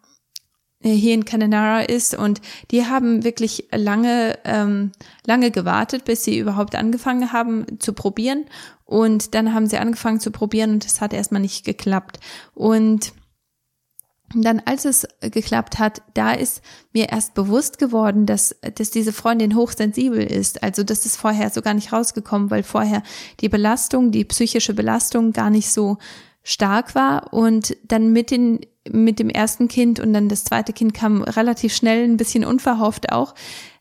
hier 0.83 1.15
in 1.15 1.25
Cananara 1.25 1.81
ist 1.81 2.15
und 2.15 2.39
die 2.71 2.85
haben 2.85 3.23
wirklich 3.23 3.67
lange, 3.71 4.37
ähm, 4.45 4.91
lange 5.25 5.51
gewartet, 5.51 6.05
bis 6.05 6.23
sie 6.23 6.37
überhaupt 6.37 6.75
angefangen 6.75 7.33
haben 7.33 7.79
zu 7.79 7.93
probieren. 7.93 8.45
Und 8.85 9.33
dann 9.33 9.53
haben 9.53 9.67
sie 9.67 9.77
angefangen 9.77 10.19
zu 10.19 10.31
probieren 10.31 10.71
und 10.71 10.85
es 10.85 11.01
hat 11.01 11.13
erstmal 11.13 11.41
nicht 11.41 11.65
geklappt. 11.65 12.19
Und 12.53 13.11
und 14.33 14.43
dann, 14.43 14.61
als 14.65 14.83
es 14.83 15.07
geklappt 15.21 15.79
hat, 15.79 16.01
da 16.13 16.33
ist 16.33 16.61
mir 16.91 17.09
erst 17.09 17.33
bewusst 17.33 17.79
geworden, 17.79 18.25
dass, 18.25 18.55
dass 18.75 18.91
diese 18.91 19.13
Freundin 19.13 19.55
hochsensibel 19.55 20.21
ist. 20.21 20.63
Also 20.63 20.83
das 20.83 21.05
ist 21.05 21.15
vorher 21.15 21.49
so 21.49 21.61
gar 21.61 21.73
nicht 21.73 21.93
rausgekommen, 21.93 22.51
weil 22.51 22.63
vorher 22.63 23.03
die 23.39 23.47
Belastung, 23.47 24.11
die 24.11 24.25
psychische 24.25 24.73
Belastung 24.73 25.31
gar 25.31 25.49
nicht 25.49 25.71
so 25.71 25.97
stark 26.43 26.93
war. 26.93 27.33
Und 27.33 27.77
dann 27.85 28.11
mit, 28.11 28.29
den, 28.29 28.59
mit 28.89 29.19
dem 29.19 29.29
ersten 29.29 29.69
Kind 29.69 30.01
und 30.01 30.11
dann 30.11 30.27
das 30.27 30.43
zweite 30.43 30.73
Kind 30.73 30.93
kam 30.93 31.21
relativ 31.21 31.73
schnell, 31.73 32.03
ein 32.03 32.17
bisschen 32.17 32.43
unverhofft 32.43 33.13
auch, 33.13 33.33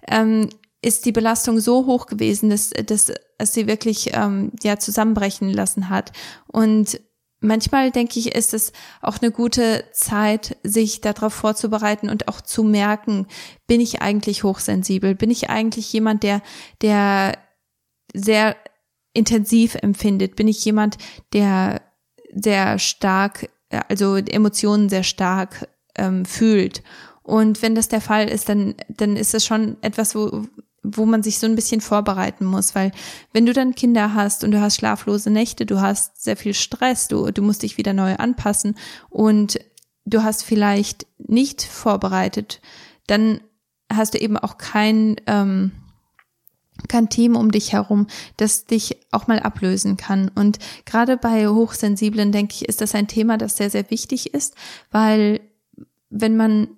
ähm, 0.07 0.49
ist 0.81 1.07
die 1.07 1.13
Belastung 1.13 1.59
so 1.59 1.87
hoch 1.87 2.07
gewesen, 2.07 2.51
dass, 2.51 2.71
dass 2.71 3.13
es 3.39 3.53
sie 3.53 3.67
wirklich 3.67 4.11
ähm, 4.15 4.53
ja 4.63 4.79
zusammenbrechen 4.79 5.53
lassen 5.53 5.91
hat. 5.91 6.13
Und 6.47 7.01
manchmal 7.41 7.91
denke 7.91 8.19
ich, 8.19 8.35
ist 8.35 8.55
es 8.55 8.73
auch 9.01 9.19
eine 9.21 9.31
gute 9.31 9.85
Zeit, 9.93 10.57
sich 10.63 11.01
darauf 11.01 11.35
vorzubereiten 11.35 12.09
und 12.09 12.29
auch 12.29 12.41
zu 12.41 12.63
merken, 12.63 13.27
bin 13.67 13.81
ich 13.81 14.03
eigentlich 14.03 14.45
hochsensibel? 14.45 15.15
Bin 15.15 15.31
ich 15.31 15.51
eigentlich 15.51 15.93
jemand, 15.93 16.23
der, 16.23 16.43
der 16.83 17.39
sehr 18.15 18.57
intensiv 19.13 19.75
empfindet? 19.77 20.37
Bin 20.37 20.49
ich 20.49 20.65
jemand, 20.65 20.99
der 21.33 21.83
sehr 22.35 22.79
stark, 22.79 23.49
also 23.89 24.17
Emotionen 24.17 24.89
sehr 24.89 25.05
stark 25.05 25.69
ähm, 25.97 26.25
fühlt? 26.25 26.83
Und 27.23 27.61
wenn 27.61 27.75
das 27.75 27.89
der 27.89 28.01
Fall 28.01 28.29
ist, 28.29 28.49
dann, 28.49 28.77
dann 28.89 29.17
ist 29.17 29.35
es 29.35 29.45
schon 29.45 29.77
etwas, 29.83 30.15
wo, 30.15 30.47
wo 30.95 31.07
man 31.07 31.23
sich 31.23 31.39
so 31.39 31.47
ein 31.47 31.55
bisschen 31.55 31.81
vorbereiten 31.81 32.45
muss, 32.45 32.75
weil 32.75 32.93
wenn 33.33 33.47
du 33.47 33.53
dann 33.53 33.75
Kinder 33.75 34.15
hast 34.15 34.45
und 34.45 34.53
du 34.53 34.61
hast 34.61 34.77
schlaflose 34.77 35.31
Nächte, 35.31 35.67
du 35.67 35.81
hast 35.81 36.23
sehr 36.23 36.37
viel 36.37 36.55
Stress, 36.55 37.09
du, 37.09 37.31
du 37.31 37.43
musst 37.43 37.63
dich 37.63 37.77
wieder 37.77 37.93
neu 37.93 38.17
anpassen 38.17 38.77
und 39.11 39.59
du 40.05 40.23
hast 40.23 40.45
vielleicht 40.45 41.07
nicht 41.19 41.63
vorbereitet, 41.63 42.61
dann 43.07 43.41
hast 43.93 44.15
du 44.15 44.19
eben 44.19 44.37
auch 44.37 44.59
kein, 44.59 45.17
ähm, 45.27 45.73
kein 46.89 47.09
Team 47.09 47.37
um 47.37 47.51
dich 47.51 47.73
herum, 47.73 48.07
das 48.37 48.67
dich 48.67 48.97
auch 49.11 49.27
mal 49.27 49.41
ablösen 49.41 49.97
kann. 49.97 50.31
Und 50.35 50.59
gerade 50.85 51.17
bei 51.17 51.49
Hochsensiblen, 51.49 52.33
denke 52.33 52.55
ich, 52.55 52.69
ist 52.69 52.81
das 52.81 52.95
ein 52.95 53.09
Thema, 53.09 53.39
das 53.39 53.57
sehr, 53.57 53.71
sehr 53.71 53.91
wichtig 53.91 54.35
ist, 54.35 54.55
weil 54.91 55.41
wenn 56.11 56.37
man 56.37 56.69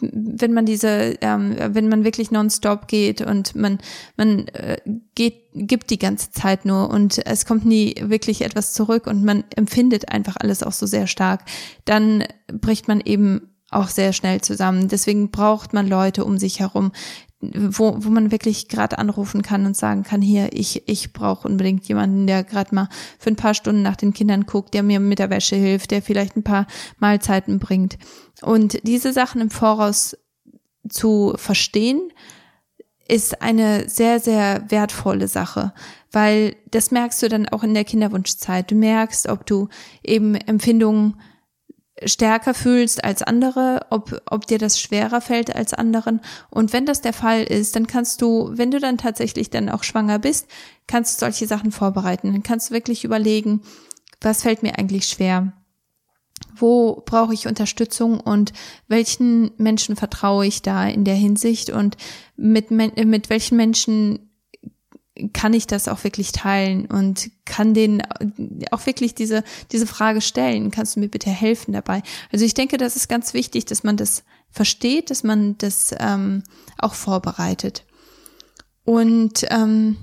wenn 0.00 0.52
man 0.52 0.66
diese, 0.66 1.16
ähm, 1.20 1.56
wenn 1.58 1.88
man 1.88 2.04
wirklich 2.04 2.30
nonstop 2.30 2.88
geht 2.88 3.20
und 3.20 3.54
man, 3.54 3.78
man 4.16 4.48
äh, 4.48 4.78
geht, 5.14 5.42
gibt 5.54 5.90
die 5.90 5.98
ganze 5.98 6.30
Zeit 6.30 6.64
nur 6.64 6.90
und 6.90 7.24
es 7.26 7.44
kommt 7.44 7.64
nie 7.64 7.94
wirklich 8.00 8.42
etwas 8.42 8.72
zurück 8.72 9.06
und 9.06 9.24
man 9.24 9.44
empfindet 9.54 10.10
einfach 10.10 10.36
alles 10.38 10.62
auch 10.62 10.72
so 10.72 10.86
sehr 10.86 11.06
stark, 11.06 11.44
dann 11.84 12.24
bricht 12.52 12.88
man 12.88 13.00
eben 13.00 13.50
auch 13.70 13.88
sehr 13.88 14.12
schnell 14.12 14.40
zusammen. 14.40 14.88
Deswegen 14.88 15.30
braucht 15.30 15.72
man 15.72 15.86
Leute 15.86 16.24
um 16.24 16.38
sich 16.38 16.60
herum, 16.60 16.92
wo, 17.40 17.96
wo 17.98 18.10
man 18.10 18.30
wirklich 18.30 18.68
gerade 18.68 18.98
anrufen 18.98 19.42
kann 19.42 19.64
und 19.64 19.76
sagen 19.76 20.02
kann, 20.02 20.20
hier, 20.20 20.50
ich, 20.52 20.86
ich 20.86 21.12
brauche 21.12 21.48
unbedingt 21.48 21.88
jemanden, 21.88 22.26
der 22.26 22.44
gerade 22.44 22.74
mal 22.74 22.88
für 23.18 23.30
ein 23.30 23.36
paar 23.36 23.54
Stunden 23.54 23.82
nach 23.82 23.96
den 23.96 24.12
Kindern 24.12 24.44
guckt, 24.44 24.74
der 24.74 24.82
mir 24.82 25.00
mit 25.00 25.18
der 25.18 25.30
Wäsche 25.30 25.56
hilft, 25.56 25.90
der 25.90 26.02
vielleicht 26.02 26.36
ein 26.36 26.42
paar 26.42 26.66
Mahlzeiten 26.98 27.58
bringt. 27.58 27.98
Und 28.42 28.86
diese 28.86 29.12
Sachen 29.12 29.40
im 29.40 29.50
Voraus 29.50 30.16
zu 30.88 31.34
verstehen, 31.36 32.12
ist 33.08 33.42
eine 33.42 33.88
sehr, 33.88 34.20
sehr 34.20 34.64
wertvolle 34.68 35.26
Sache, 35.26 35.72
weil 36.12 36.54
das 36.70 36.92
merkst 36.92 37.20
du 37.22 37.28
dann 37.28 37.48
auch 37.48 37.64
in 37.64 37.74
der 37.74 37.84
Kinderwunschzeit. 37.84 38.70
Du 38.70 38.76
merkst, 38.76 39.28
ob 39.28 39.46
du 39.46 39.68
eben 40.04 40.36
Empfindungen 40.36 41.20
stärker 42.04 42.54
fühlst 42.54 43.04
als 43.04 43.22
andere, 43.22 43.86
ob, 43.90 44.22
ob 44.26 44.46
dir 44.46 44.58
das 44.58 44.80
schwerer 44.80 45.20
fällt 45.20 45.54
als 45.54 45.74
anderen. 45.74 46.20
Und 46.50 46.72
wenn 46.72 46.86
das 46.86 47.00
der 47.00 47.12
Fall 47.12 47.42
ist, 47.42 47.76
dann 47.76 47.86
kannst 47.86 48.22
du, 48.22 48.50
wenn 48.52 48.70
du 48.70 48.80
dann 48.80 48.98
tatsächlich 48.98 49.50
dann 49.50 49.68
auch 49.68 49.84
schwanger 49.84 50.18
bist, 50.18 50.46
kannst 50.86 51.20
du 51.20 51.26
solche 51.26 51.46
Sachen 51.46 51.72
vorbereiten. 51.72 52.32
Dann 52.32 52.42
kannst 52.42 52.70
du 52.70 52.74
wirklich 52.74 53.04
überlegen, 53.04 53.62
was 54.20 54.42
fällt 54.42 54.62
mir 54.62 54.78
eigentlich 54.78 55.06
schwer? 55.06 55.52
Wo 56.56 57.02
brauche 57.04 57.34
ich 57.34 57.46
Unterstützung 57.46 58.20
und 58.20 58.52
welchen 58.88 59.50
Menschen 59.56 59.96
vertraue 59.96 60.46
ich 60.46 60.62
da 60.62 60.86
in 60.86 61.04
der 61.04 61.14
Hinsicht 61.14 61.70
und 61.70 61.96
mit, 62.36 62.70
mit 62.70 63.30
welchen 63.30 63.56
Menschen 63.56 64.29
kann 65.32 65.54
ich 65.54 65.66
das 65.66 65.88
auch 65.88 66.04
wirklich 66.04 66.32
teilen 66.32 66.86
und 66.86 67.30
kann 67.44 67.74
denen 67.74 68.02
auch 68.70 68.86
wirklich 68.86 69.14
diese, 69.14 69.44
diese 69.72 69.86
Frage 69.86 70.20
stellen. 70.20 70.70
Kannst 70.70 70.96
du 70.96 71.00
mir 71.00 71.08
bitte 71.08 71.30
helfen 71.30 71.72
dabei? 71.72 72.02
Also 72.32 72.44
ich 72.44 72.54
denke, 72.54 72.76
das 72.76 72.96
ist 72.96 73.08
ganz 73.08 73.34
wichtig, 73.34 73.66
dass 73.66 73.82
man 73.82 73.96
das 73.96 74.24
versteht, 74.50 75.10
dass 75.10 75.22
man 75.22 75.56
das 75.58 75.94
ähm, 75.98 76.42
auch 76.78 76.94
vorbereitet. 76.94 77.84
Und 78.84 79.46
ähm, 79.50 79.96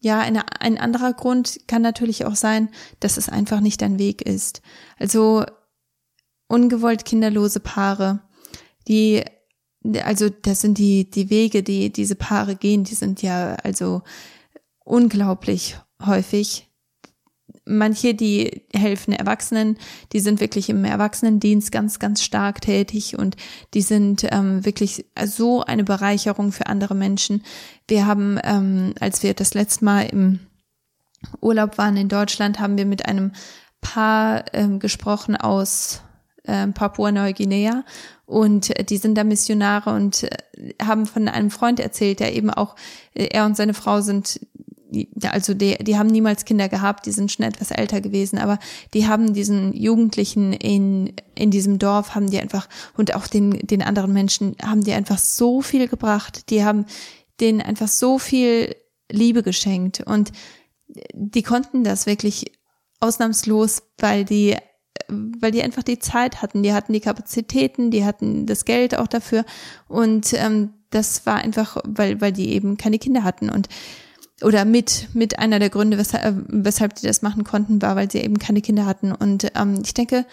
ja, 0.00 0.18
eine, 0.20 0.44
ein 0.60 0.78
anderer 0.78 1.12
Grund 1.12 1.60
kann 1.68 1.82
natürlich 1.82 2.24
auch 2.24 2.36
sein, 2.36 2.70
dass 3.00 3.16
es 3.16 3.28
einfach 3.28 3.60
nicht 3.60 3.82
dein 3.82 3.98
Weg 3.98 4.22
ist. 4.22 4.62
Also 4.98 5.44
ungewollt 6.48 7.04
kinderlose 7.04 7.60
Paare, 7.60 8.20
die 8.88 9.24
also 10.02 10.28
das 10.28 10.60
sind 10.60 10.78
die, 10.78 11.10
die 11.10 11.30
Wege, 11.30 11.62
die 11.62 11.90
diese 11.90 12.14
Paare 12.14 12.56
gehen, 12.56 12.84
die 12.84 12.94
sind 12.94 13.22
ja 13.22 13.54
also 13.62 14.02
unglaublich 14.84 15.76
häufig. 16.04 16.66
Manche, 17.64 18.14
die 18.14 18.62
helfen 18.74 19.12
Erwachsenen, 19.12 19.76
die 20.12 20.20
sind 20.20 20.40
wirklich 20.40 20.70
im 20.70 20.84
Erwachsenendienst 20.84 21.70
ganz, 21.70 21.98
ganz 21.98 22.22
stark 22.22 22.60
tätig 22.60 23.18
und 23.18 23.36
die 23.74 23.82
sind 23.82 24.26
ähm, 24.30 24.64
wirklich 24.64 25.06
so 25.24 25.62
eine 25.62 25.84
Bereicherung 25.84 26.52
für 26.52 26.66
andere 26.66 26.94
Menschen. 26.94 27.44
Wir 27.86 28.06
haben, 28.06 28.38
ähm, 28.42 28.94
als 28.98 29.22
wir 29.22 29.34
das 29.34 29.54
letzte 29.54 29.84
Mal 29.84 30.02
im 30.02 30.40
Urlaub 31.40 31.78
waren 31.78 31.96
in 31.96 32.08
Deutschland, 32.08 32.60
haben 32.60 32.76
wir 32.76 32.86
mit 32.86 33.06
einem 33.06 33.32
Paar 33.80 34.44
ähm, 34.52 34.78
gesprochen 34.78 35.36
aus 35.36 36.02
äh, 36.50 36.66
Papua-Neuguinea. 36.68 37.84
Und 38.26 38.72
die 38.88 38.96
sind 38.96 39.16
da 39.16 39.24
Missionare 39.24 39.90
und 39.90 40.24
äh, 40.24 40.30
haben 40.82 41.06
von 41.06 41.28
einem 41.28 41.50
Freund 41.50 41.80
erzählt, 41.80 42.20
der 42.20 42.34
eben 42.34 42.50
auch, 42.50 42.76
äh, 43.14 43.26
er 43.26 43.46
und 43.46 43.56
seine 43.56 43.74
Frau 43.74 44.00
sind 44.00 44.40
also 45.22 45.54
die, 45.54 45.76
die 45.78 45.96
haben 45.96 46.08
niemals 46.08 46.44
Kinder 46.44 46.68
gehabt, 46.68 47.06
die 47.06 47.12
sind 47.12 47.30
schon 47.30 47.46
etwas 47.46 47.70
älter 47.70 48.00
gewesen, 48.00 48.38
aber 48.38 48.58
die 48.92 49.06
haben 49.06 49.34
diesen 49.34 49.72
Jugendlichen 49.72 50.52
in, 50.52 51.12
in 51.36 51.52
diesem 51.52 51.78
Dorf, 51.78 52.16
haben 52.16 52.28
die 52.28 52.40
einfach, 52.40 52.68
und 52.96 53.14
auch 53.14 53.28
den, 53.28 53.52
den 53.52 53.82
anderen 53.82 54.12
Menschen, 54.12 54.56
haben 54.60 54.82
die 54.82 54.92
einfach 54.92 55.18
so 55.18 55.60
viel 55.60 55.86
gebracht, 55.86 56.50
die 56.50 56.64
haben 56.64 56.86
denen 57.40 57.60
einfach 57.60 57.86
so 57.86 58.18
viel 58.18 58.74
Liebe 59.10 59.44
geschenkt. 59.44 60.00
Und 60.04 60.32
die 61.12 61.42
konnten 61.42 61.84
das 61.84 62.06
wirklich 62.06 62.52
ausnahmslos, 63.00 63.82
weil 63.98 64.24
die 64.24 64.56
weil 65.08 65.50
die 65.50 65.62
einfach 65.62 65.82
die 65.82 65.98
Zeit 65.98 66.42
hatten, 66.42 66.62
die 66.62 66.72
hatten 66.72 66.92
die 66.92 67.00
Kapazitäten, 67.00 67.90
die 67.90 68.04
hatten 68.04 68.46
das 68.46 68.64
Geld 68.64 68.96
auch 68.96 69.06
dafür. 69.06 69.44
Und 69.88 70.32
ähm, 70.34 70.70
das 70.90 71.26
war 71.26 71.36
einfach, 71.36 71.76
weil 71.84 72.20
weil 72.20 72.32
die 72.32 72.50
eben 72.50 72.76
keine 72.76 72.98
Kinder 72.98 73.24
hatten. 73.24 73.50
Und 73.50 73.68
oder 74.42 74.64
mit 74.64 75.08
mit 75.14 75.38
einer 75.38 75.58
der 75.58 75.70
Gründe, 75.70 75.98
weshalb, 75.98 76.44
weshalb 76.48 76.94
die 76.96 77.06
das 77.06 77.22
machen 77.22 77.44
konnten, 77.44 77.82
war, 77.82 77.96
weil 77.96 78.10
sie 78.10 78.18
eben 78.18 78.38
keine 78.38 78.62
Kinder 78.62 78.86
hatten. 78.86 79.12
Und 79.12 79.52
ähm, 79.54 79.82
ich 79.84 79.94
denke, 79.94 80.26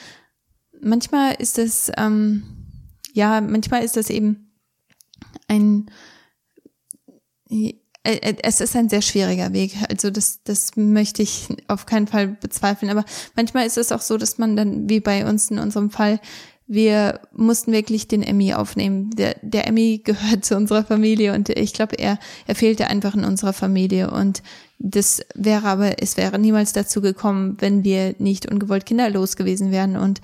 manchmal 0.82 1.36
ist 1.36 1.58
es 1.60 1.92
ähm, 1.98 2.44
ja 3.14 3.42
manchmal 3.42 3.84
ist 3.84 3.98
das 3.98 4.10
eben 4.10 4.52
ein 5.48 5.90
äh, 7.50 7.70
äh, 7.70 7.76
es 8.08 8.62
ist 8.62 8.76
ein 8.76 8.90
sehr 8.90 9.02
schwieriger 9.02 9.54
Weg. 9.54 9.76
Also 9.90 10.10
das, 10.10 10.42
das 10.44 10.72
möchte 10.76 11.22
ich 11.22 11.48
auf 11.68 11.86
keinen 11.86 12.08
Fall 12.08 12.28
bezweifeln. 12.28 12.90
Aber 12.90 13.04
manchmal 13.36 13.66
ist 13.66 13.78
es 13.78 13.92
auch 13.92 14.02
so, 14.02 14.18
dass 14.18 14.38
man 14.38 14.56
dann, 14.56 14.90
wie 14.90 15.00
bei 15.00 15.28
uns 15.28 15.52
in 15.52 15.60
unserem 15.60 15.90
Fall, 15.90 16.20
wir 16.68 17.22
mussten 17.34 17.72
wirklich 17.72 18.08
den 18.08 18.24
Emmy 18.24 18.54
aufnehmen. 18.54 19.12
Der, 19.12 19.36
der 19.42 19.68
Emmy 19.68 20.02
gehört 20.04 20.46
zu 20.46 20.56
unserer 20.56 20.84
Familie 20.84 21.34
und 21.34 21.50
ich 21.50 21.74
glaube, 21.74 21.98
er, 21.98 22.20
er 22.46 22.56
fehlte 22.56 22.88
einfach 22.88 23.16
in 23.16 23.26
unserer 23.26 23.54
Familie. 23.54 24.12
Und 24.12 24.42
das 24.80 25.22
wäre 25.36 25.68
aber, 25.68 26.02
es 26.02 26.18
wäre 26.18 26.40
niemals 26.40 26.74
dazu 26.74 27.02
gekommen, 27.02 27.58
wenn 27.60 27.84
wir 27.84 28.16
nicht 28.20 28.50
ungewollt 28.50 28.86
kinderlos 28.86 29.36
gewesen 29.36 29.72
wären. 29.72 29.98
Und 29.98 30.22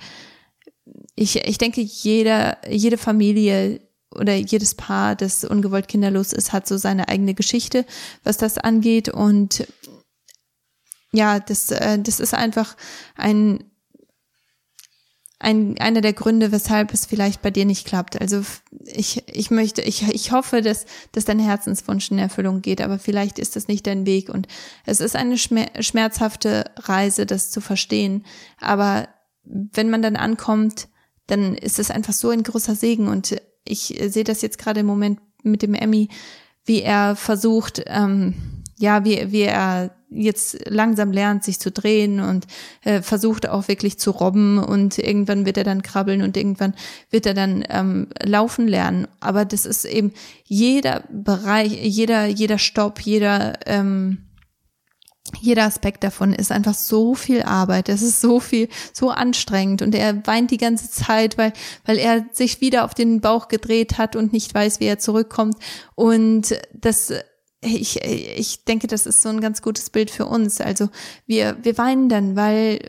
ich, 1.16 1.46
ich 1.46 1.58
denke, 1.58 1.80
jeder, 1.80 2.58
jede 2.68 2.98
Familie 2.98 3.80
oder 4.16 4.34
jedes 4.34 4.74
Paar, 4.74 5.16
das 5.16 5.44
ungewollt 5.44 5.88
kinderlos 5.88 6.32
ist, 6.32 6.52
hat 6.52 6.66
so 6.66 6.76
seine 6.76 7.08
eigene 7.08 7.34
Geschichte, 7.34 7.84
was 8.22 8.36
das 8.36 8.58
angeht. 8.58 9.08
Und 9.08 9.66
ja, 11.12 11.40
das, 11.40 11.70
äh, 11.70 11.98
das 11.98 12.20
ist 12.20 12.34
einfach 12.34 12.76
ein, 13.16 13.64
ein, 15.38 15.78
einer 15.78 16.00
der 16.00 16.12
Gründe, 16.12 16.52
weshalb 16.52 16.92
es 16.92 17.06
vielleicht 17.06 17.42
bei 17.42 17.50
dir 17.50 17.66
nicht 17.66 17.86
klappt. 17.86 18.20
Also 18.20 18.42
ich, 18.86 19.22
ich 19.28 19.50
möchte, 19.50 19.82
ich, 19.82 20.08
ich 20.08 20.32
hoffe, 20.32 20.62
dass, 20.62 20.86
dass 21.12 21.24
dein 21.24 21.38
Herzenswunsch 21.38 22.10
in 22.10 22.18
Erfüllung 22.18 22.62
geht, 22.62 22.80
aber 22.80 22.98
vielleicht 22.98 23.38
ist 23.38 23.54
das 23.54 23.68
nicht 23.68 23.86
dein 23.86 24.06
Weg 24.06 24.28
und 24.28 24.48
es 24.86 25.00
ist 25.00 25.16
eine 25.16 25.36
schmerzhafte 25.38 26.64
Reise, 26.78 27.26
das 27.26 27.50
zu 27.50 27.60
verstehen. 27.60 28.24
Aber 28.60 29.08
wenn 29.44 29.90
man 29.90 30.02
dann 30.02 30.16
ankommt, 30.16 30.88
dann 31.26 31.54
ist 31.54 31.78
es 31.78 31.90
einfach 31.90 32.12
so 32.12 32.30
ein 32.30 32.42
großer 32.42 32.74
Segen 32.74 33.08
und 33.08 33.36
ich 33.64 33.98
sehe 34.08 34.24
das 34.24 34.42
jetzt 34.42 34.58
gerade 34.58 34.80
im 34.80 34.86
Moment 34.86 35.20
mit 35.42 35.62
dem 35.62 35.74
Emmy, 35.74 36.08
wie 36.64 36.82
er 36.82 37.16
versucht, 37.16 37.82
ähm, 37.86 38.34
ja, 38.78 39.04
wie, 39.04 39.30
wie 39.30 39.42
er 39.42 39.94
jetzt 40.10 40.68
langsam 40.68 41.12
lernt, 41.12 41.44
sich 41.44 41.58
zu 41.58 41.70
drehen 41.70 42.20
und 42.20 42.46
äh, 42.84 43.02
versucht 43.02 43.48
auch 43.48 43.68
wirklich 43.68 43.98
zu 43.98 44.10
robben 44.10 44.58
und 44.58 44.98
irgendwann 44.98 45.44
wird 45.44 45.58
er 45.58 45.64
dann 45.64 45.82
krabbeln 45.82 46.22
und 46.22 46.36
irgendwann 46.36 46.74
wird 47.10 47.26
er 47.26 47.34
dann 47.34 47.64
ähm, 47.68 48.08
laufen 48.22 48.68
lernen. 48.68 49.08
Aber 49.20 49.44
das 49.44 49.66
ist 49.66 49.84
eben 49.84 50.12
jeder 50.44 51.04
Bereich, 51.10 51.72
jeder, 51.72 52.26
jeder 52.26 52.58
Stopp, 52.58 53.00
jeder 53.00 53.54
ähm, 53.66 54.18
jeder 55.40 55.64
Aspekt 55.64 56.04
davon 56.04 56.32
ist 56.32 56.52
einfach 56.52 56.74
so 56.74 57.14
viel 57.14 57.42
Arbeit. 57.42 57.88
Es 57.88 58.02
ist 58.02 58.20
so 58.20 58.40
viel, 58.40 58.68
so 58.92 59.10
anstrengend 59.10 59.82
und 59.82 59.94
er 59.94 60.26
weint 60.26 60.50
die 60.50 60.58
ganze 60.58 60.90
Zeit, 60.90 61.38
weil, 61.38 61.52
weil 61.84 61.98
er 61.98 62.26
sich 62.32 62.60
wieder 62.60 62.84
auf 62.84 62.94
den 62.94 63.20
Bauch 63.20 63.48
gedreht 63.48 63.98
hat 63.98 64.16
und 64.16 64.32
nicht 64.32 64.54
weiß, 64.54 64.80
wie 64.80 64.86
er 64.86 64.98
zurückkommt. 64.98 65.56
Und 65.94 66.58
das, 66.72 67.12
ich, 67.62 68.02
ich 68.02 68.64
denke, 68.64 68.86
das 68.86 69.06
ist 69.06 69.22
so 69.22 69.30
ein 69.30 69.40
ganz 69.40 69.62
gutes 69.62 69.90
Bild 69.90 70.10
für 70.10 70.26
uns. 70.26 70.60
Also 70.60 70.88
wir, 71.26 71.56
wir 71.62 71.78
weinen 71.78 72.08
dann, 72.08 72.36
weil 72.36 72.80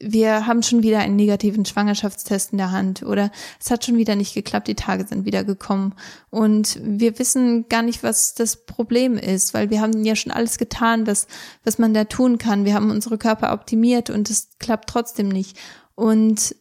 wir 0.00 0.46
haben 0.46 0.62
schon 0.62 0.82
wieder 0.82 0.98
einen 0.98 1.16
negativen 1.16 1.64
Schwangerschaftstest 1.64 2.52
in 2.52 2.58
der 2.58 2.72
Hand 2.72 3.02
oder 3.02 3.30
es 3.60 3.70
hat 3.70 3.84
schon 3.84 3.96
wieder 3.96 4.16
nicht 4.16 4.34
geklappt, 4.34 4.68
die 4.68 4.74
Tage 4.74 5.06
sind 5.06 5.24
wieder 5.24 5.44
gekommen 5.44 5.94
und 6.30 6.78
wir 6.82 7.18
wissen 7.18 7.68
gar 7.68 7.82
nicht, 7.82 8.02
was 8.02 8.34
das 8.34 8.66
Problem 8.66 9.16
ist, 9.16 9.54
weil 9.54 9.70
wir 9.70 9.80
haben 9.80 10.04
ja 10.04 10.16
schon 10.16 10.32
alles 10.32 10.58
getan, 10.58 11.06
was, 11.06 11.26
was 11.62 11.78
man 11.78 11.94
da 11.94 12.04
tun 12.04 12.38
kann. 12.38 12.64
Wir 12.64 12.74
haben 12.74 12.90
unsere 12.90 13.18
Körper 13.18 13.52
optimiert 13.52 14.10
und 14.10 14.30
es 14.30 14.50
klappt 14.58 14.90
trotzdem 14.90 15.28
nicht. 15.28 15.56
Und 15.94 16.56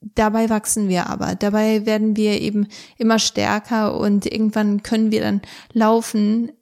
dabei 0.00 0.50
wachsen 0.50 0.88
wir 0.88 1.08
aber. 1.08 1.34
Dabei 1.34 1.86
werden 1.86 2.16
wir 2.16 2.40
eben 2.40 2.68
immer 2.96 3.18
stärker 3.18 3.98
und 3.98 4.26
irgendwann 4.26 4.82
können 4.82 5.10
wir 5.10 5.20
dann 5.20 5.42
laufen 5.72 6.52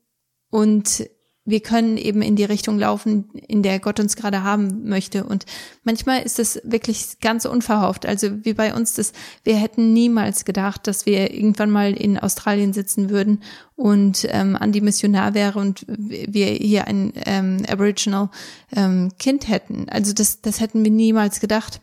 und 0.50 1.08
wir 1.44 1.60
können 1.60 1.96
eben 1.96 2.22
in 2.22 2.36
die 2.36 2.44
Richtung 2.44 2.78
laufen, 2.78 3.28
in 3.48 3.62
der 3.64 3.80
Gott 3.80 3.98
uns 3.98 4.14
gerade 4.14 4.44
haben 4.44 4.88
möchte. 4.88 5.24
Und 5.24 5.44
manchmal 5.82 6.22
ist 6.22 6.38
es 6.38 6.60
wirklich 6.62 7.18
ganz 7.20 7.46
unverhofft. 7.46 8.06
Also 8.06 8.44
wie 8.44 8.54
bei 8.54 8.74
uns 8.74 8.94
das, 8.94 9.12
wir 9.42 9.56
hätten 9.56 9.92
niemals 9.92 10.44
gedacht, 10.44 10.86
dass 10.86 11.04
wir 11.04 11.34
irgendwann 11.34 11.70
mal 11.70 11.94
in 11.94 12.16
Australien 12.16 12.72
sitzen 12.72 13.10
würden 13.10 13.42
und 13.74 14.26
ähm, 14.30 14.54
an 14.54 14.70
die 14.70 14.80
Missionar 14.80 15.34
wäre 15.34 15.58
und 15.58 15.84
wir 15.88 16.46
hier 16.46 16.86
ein 16.86 17.12
ähm, 17.26 17.64
Aboriginal 17.68 18.30
ähm, 18.76 19.10
Kind 19.18 19.48
hätten. 19.48 19.88
Also 19.88 20.12
das, 20.12 20.42
das 20.42 20.60
hätten 20.60 20.84
wir 20.84 20.92
niemals 20.92 21.40
gedacht. 21.40 21.80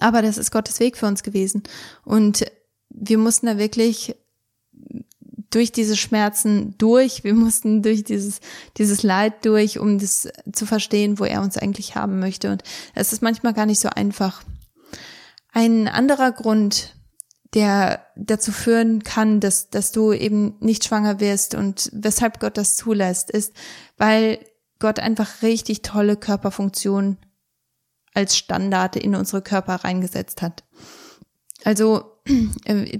Aber 0.00 0.22
das 0.22 0.38
ist 0.38 0.50
Gottes 0.50 0.80
Weg 0.80 0.96
für 0.96 1.06
uns 1.06 1.22
gewesen. 1.22 1.62
Und 2.04 2.46
wir 2.88 3.18
mussten 3.18 3.46
da 3.46 3.58
wirklich 3.58 4.14
durch 5.50 5.72
diese 5.72 5.96
Schmerzen 5.96 6.74
durch. 6.78 7.24
Wir 7.24 7.34
mussten 7.34 7.82
durch 7.82 8.04
dieses, 8.04 8.40
dieses 8.76 9.02
Leid 9.02 9.44
durch, 9.44 9.78
um 9.78 9.98
das 9.98 10.28
zu 10.52 10.66
verstehen, 10.66 11.18
wo 11.18 11.24
er 11.24 11.42
uns 11.42 11.56
eigentlich 11.56 11.94
haben 11.94 12.18
möchte. 12.18 12.50
Und 12.50 12.62
es 12.94 13.12
ist 13.12 13.22
manchmal 13.22 13.54
gar 13.54 13.66
nicht 13.66 13.80
so 13.80 13.88
einfach. 13.88 14.42
Ein 15.52 15.88
anderer 15.88 16.32
Grund, 16.32 16.94
der 17.54 18.04
dazu 18.16 18.52
führen 18.52 19.02
kann, 19.02 19.40
dass, 19.40 19.70
dass 19.70 19.92
du 19.92 20.12
eben 20.12 20.56
nicht 20.60 20.84
schwanger 20.84 21.20
wirst 21.20 21.54
und 21.54 21.90
weshalb 21.94 22.40
Gott 22.40 22.58
das 22.58 22.76
zulässt, 22.76 23.30
ist, 23.30 23.54
weil 23.96 24.38
Gott 24.78 25.00
einfach 25.00 25.42
richtig 25.42 25.82
tolle 25.82 26.16
Körperfunktionen 26.16 27.16
als 28.14 28.36
Standarte 28.36 28.98
in 28.98 29.14
unsere 29.14 29.42
Körper 29.42 29.76
reingesetzt 29.76 30.42
hat. 30.42 30.64
Also 31.64 32.17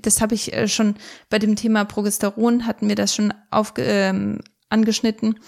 das 0.02 0.20
habe 0.20 0.34
ich 0.34 0.52
äh, 0.52 0.68
schon 0.68 0.94
bei 1.28 1.38
dem 1.38 1.56
Thema 1.56 1.84
Progesteron 1.84 2.66
hatten 2.66 2.88
wir 2.88 2.94
das 2.96 3.14
schon 3.14 3.32
aufge, 3.50 3.82
ähm, 3.82 4.40
angeschnitten. 4.68 5.38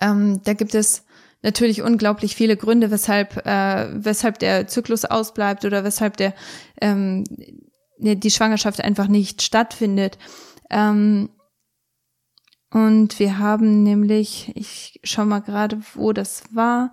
Ähm, 0.00 0.40
da 0.44 0.54
gibt 0.54 0.74
es 0.74 1.04
natürlich 1.42 1.82
unglaublich 1.82 2.34
viele 2.34 2.56
Gründe, 2.56 2.90
weshalb 2.90 3.46
äh, 3.46 3.88
weshalb 3.92 4.38
der 4.38 4.66
Zyklus 4.66 5.04
ausbleibt 5.04 5.64
oder 5.64 5.84
weshalb 5.84 6.16
der 6.16 6.34
ähm, 6.80 7.24
die 7.98 8.30
Schwangerschaft 8.30 8.82
einfach 8.82 9.08
nicht 9.08 9.42
stattfindet. 9.42 10.18
Ähm, 10.70 11.30
und 12.70 13.18
wir 13.18 13.38
haben 13.38 13.82
nämlich, 13.84 14.52
ich 14.54 15.00
schau 15.04 15.24
mal 15.24 15.40
gerade, 15.40 15.80
wo 15.94 16.12
das 16.12 16.42
war. 16.52 16.92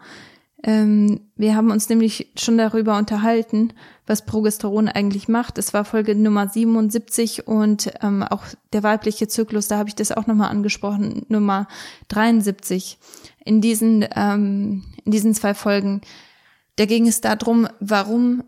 Ähm, 0.63 1.20
wir 1.36 1.55
haben 1.55 1.72
uns 1.72 1.89
nämlich 1.89 2.32
schon 2.38 2.58
darüber 2.58 2.98
unterhalten, 2.98 3.74
was 4.05 4.25
Progesteron 4.25 4.88
eigentlich 4.88 5.27
macht. 5.27 5.58
Es 5.58 5.74
war 5.74 5.84
Folge 5.84 6.15
Nummer 6.15 6.48
77 6.48 7.48
und 7.48 7.91
ähm, 8.01 8.24
auch 8.24 8.43
der 8.72 8.82
weibliche 8.82 9.27
Zyklus, 9.27 9.67
da 9.67 9.77
habe 9.77 9.89
ich 9.89 9.96
das 9.96 10.13
auch 10.13 10.25
nochmal 10.25 10.50
angesprochen, 10.50 11.25
Nummer 11.27 11.67
73. 12.08 12.98
In 13.43 13.60
diesen, 13.60 14.05
ähm, 14.15 14.86
in 15.03 15.12
diesen 15.12 15.34
zwei 15.34 15.53
Folgen, 15.53 16.01
da 16.77 16.86
ging 16.86 17.08
es 17.08 17.20
darum, 17.20 17.67
warum 17.82 18.43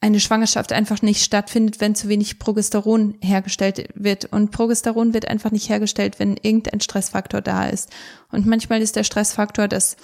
eine 0.00 0.20
Schwangerschaft 0.20 0.72
einfach 0.72 1.02
nicht 1.02 1.24
stattfindet, 1.24 1.80
wenn 1.80 1.94
zu 1.94 2.08
wenig 2.08 2.38
Progesteron 2.38 3.16
hergestellt 3.20 3.88
wird. 3.94 4.26
Und 4.26 4.52
Progesteron 4.52 5.12
wird 5.12 5.26
einfach 5.26 5.50
nicht 5.50 5.68
hergestellt, 5.68 6.20
wenn 6.20 6.36
irgendein 6.36 6.80
Stressfaktor 6.80 7.40
da 7.40 7.66
ist. 7.68 7.90
Und 8.30 8.46
manchmal 8.46 8.80
ist 8.80 8.94
der 8.94 9.02
Stressfaktor, 9.02 9.66
dass 9.66 9.96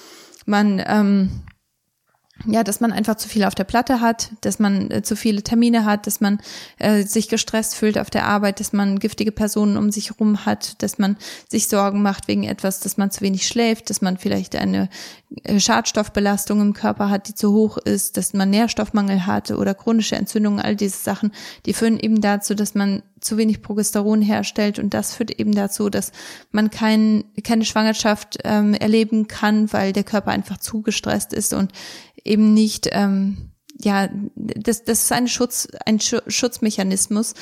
man 0.46 0.82
ähm, 0.86 1.30
ja, 2.46 2.64
dass 2.64 2.80
man 2.80 2.92
einfach 2.92 3.14
zu 3.14 3.28
viel 3.28 3.44
auf 3.44 3.54
der 3.54 3.64
Platte 3.64 4.00
hat, 4.00 4.30
dass 4.40 4.58
man 4.58 4.90
äh, 4.90 5.02
zu 5.02 5.14
viele 5.14 5.42
Termine 5.42 5.84
hat, 5.84 6.06
dass 6.06 6.20
man 6.20 6.40
äh, 6.78 7.04
sich 7.04 7.28
gestresst 7.28 7.76
fühlt 7.76 7.96
auf 7.96 8.10
der 8.10 8.26
Arbeit, 8.26 8.58
dass 8.58 8.72
man 8.72 8.98
giftige 8.98 9.30
Personen 9.30 9.76
um 9.76 9.92
sich 9.92 10.10
herum 10.10 10.44
hat, 10.44 10.82
dass 10.82 10.98
man 10.98 11.16
sich 11.48 11.68
Sorgen 11.68 12.02
macht 12.02 12.26
wegen 12.26 12.42
etwas, 12.42 12.80
dass 12.80 12.96
man 12.96 13.12
zu 13.12 13.20
wenig 13.20 13.46
schläft, 13.46 13.88
dass 13.88 14.02
man 14.02 14.18
vielleicht 14.18 14.56
eine 14.56 14.88
äh, 15.44 15.60
Schadstoffbelastung 15.60 16.60
im 16.60 16.72
Körper 16.74 17.08
hat, 17.08 17.28
die 17.28 17.34
zu 17.34 17.52
hoch 17.52 17.78
ist, 17.78 18.16
dass 18.16 18.32
man 18.34 18.50
Nährstoffmangel 18.50 19.26
hat 19.26 19.52
oder 19.52 19.74
chronische 19.74 20.16
Entzündungen, 20.16 20.60
all 20.60 20.74
diese 20.74 20.98
Sachen, 20.98 21.32
die 21.66 21.72
führen 21.72 22.00
eben 22.00 22.20
dazu, 22.20 22.54
dass 22.54 22.74
man 22.74 23.02
zu 23.20 23.38
wenig 23.38 23.62
Progesteron 23.62 24.20
herstellt 24.20 24.78
und 24.78 24.92
das 24.92 25.14
führt 25.14 25.30
eben 25.38 25.54
dazu, 25.54 25.88
dass 25.88 26.12
man 26.52 26.70
kein, 26.70 27.24
keine 27.42 27.64
Schwangerschaft 27.64 28.38
ähm, 28.44 28.74
erleben 28.74 29.28
kann, 29.28 29.72
weil 29.72 29.92
der 29.92 30.04
Körper 30.04 30.30
einfach 30.30 30.58
zu 30.58 30.82
gestresst 30.82 31.32
ist 31.32 31.54
und 31.54 31.72
eben 32.24 32.54
nicht, 32.54 32.88
ähm, 32.92 33.50
ja, 33.78 34.08
das, 34.34 34.84
das 34.84 35.04
ist 35.04 35.12
ein 35.12 35.28
Schutz, 35.28 35.68
ein 35.84 36.00
Schutzmechanismus. 36.00 37.34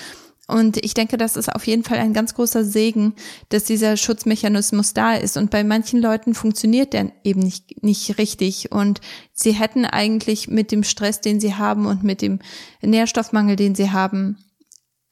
Und 0.48 0.84
ich 0.84 0.92
denke, 0.92 1.16
das 1.16 1.36
ist 1.36 1.54
auf 1.54 1.66
jeden 1.66 1.84
Fall 1.84 1.98
ein 1.98 2.12
ganz 2.12 2.34
großer 2.34 2.64
Segen, 2.64 3.14
dass 3.48 3.64
dieser 3.64 3.96
Schutzmechanismus 3.96 4.92
da 4.92 5.14
ist. 5.14 5.36
Und 5.36 5.50
bei 5.50 5.62
manchen 5.62 6.00
Leuten 6.00 6.34
funktioniert 6.34 6.92
der 6.92 7.12
eben 7.22 7.40
nicht, 7.40 7.82
nicht 7.82 8.18
richtig. 8.18 8.72
Und 8.72 9.00
sie 9.32 9.52
hätten 9.52 9.84
eigentlich 9.84 10.48
mit 10.48 10.72
dem 10.72 10.82
Stress, 10.82 11.20
den 11.20 11.40
sie 11.40 11.54
haben 11.54 11.86
und 11.86 12.02
mit 12.02 12.22
dem 12.22 12.40
Nährstoffmangel, 12.82 13.56
den 13.56 13.74
sie 13.74 13.92
haben, 13.92 14.36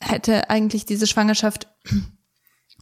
hätte 0.00 0.50
eigentlich 0.50 0.84
diese 0.84 1.06
Schwangerschaft 1.06 1.68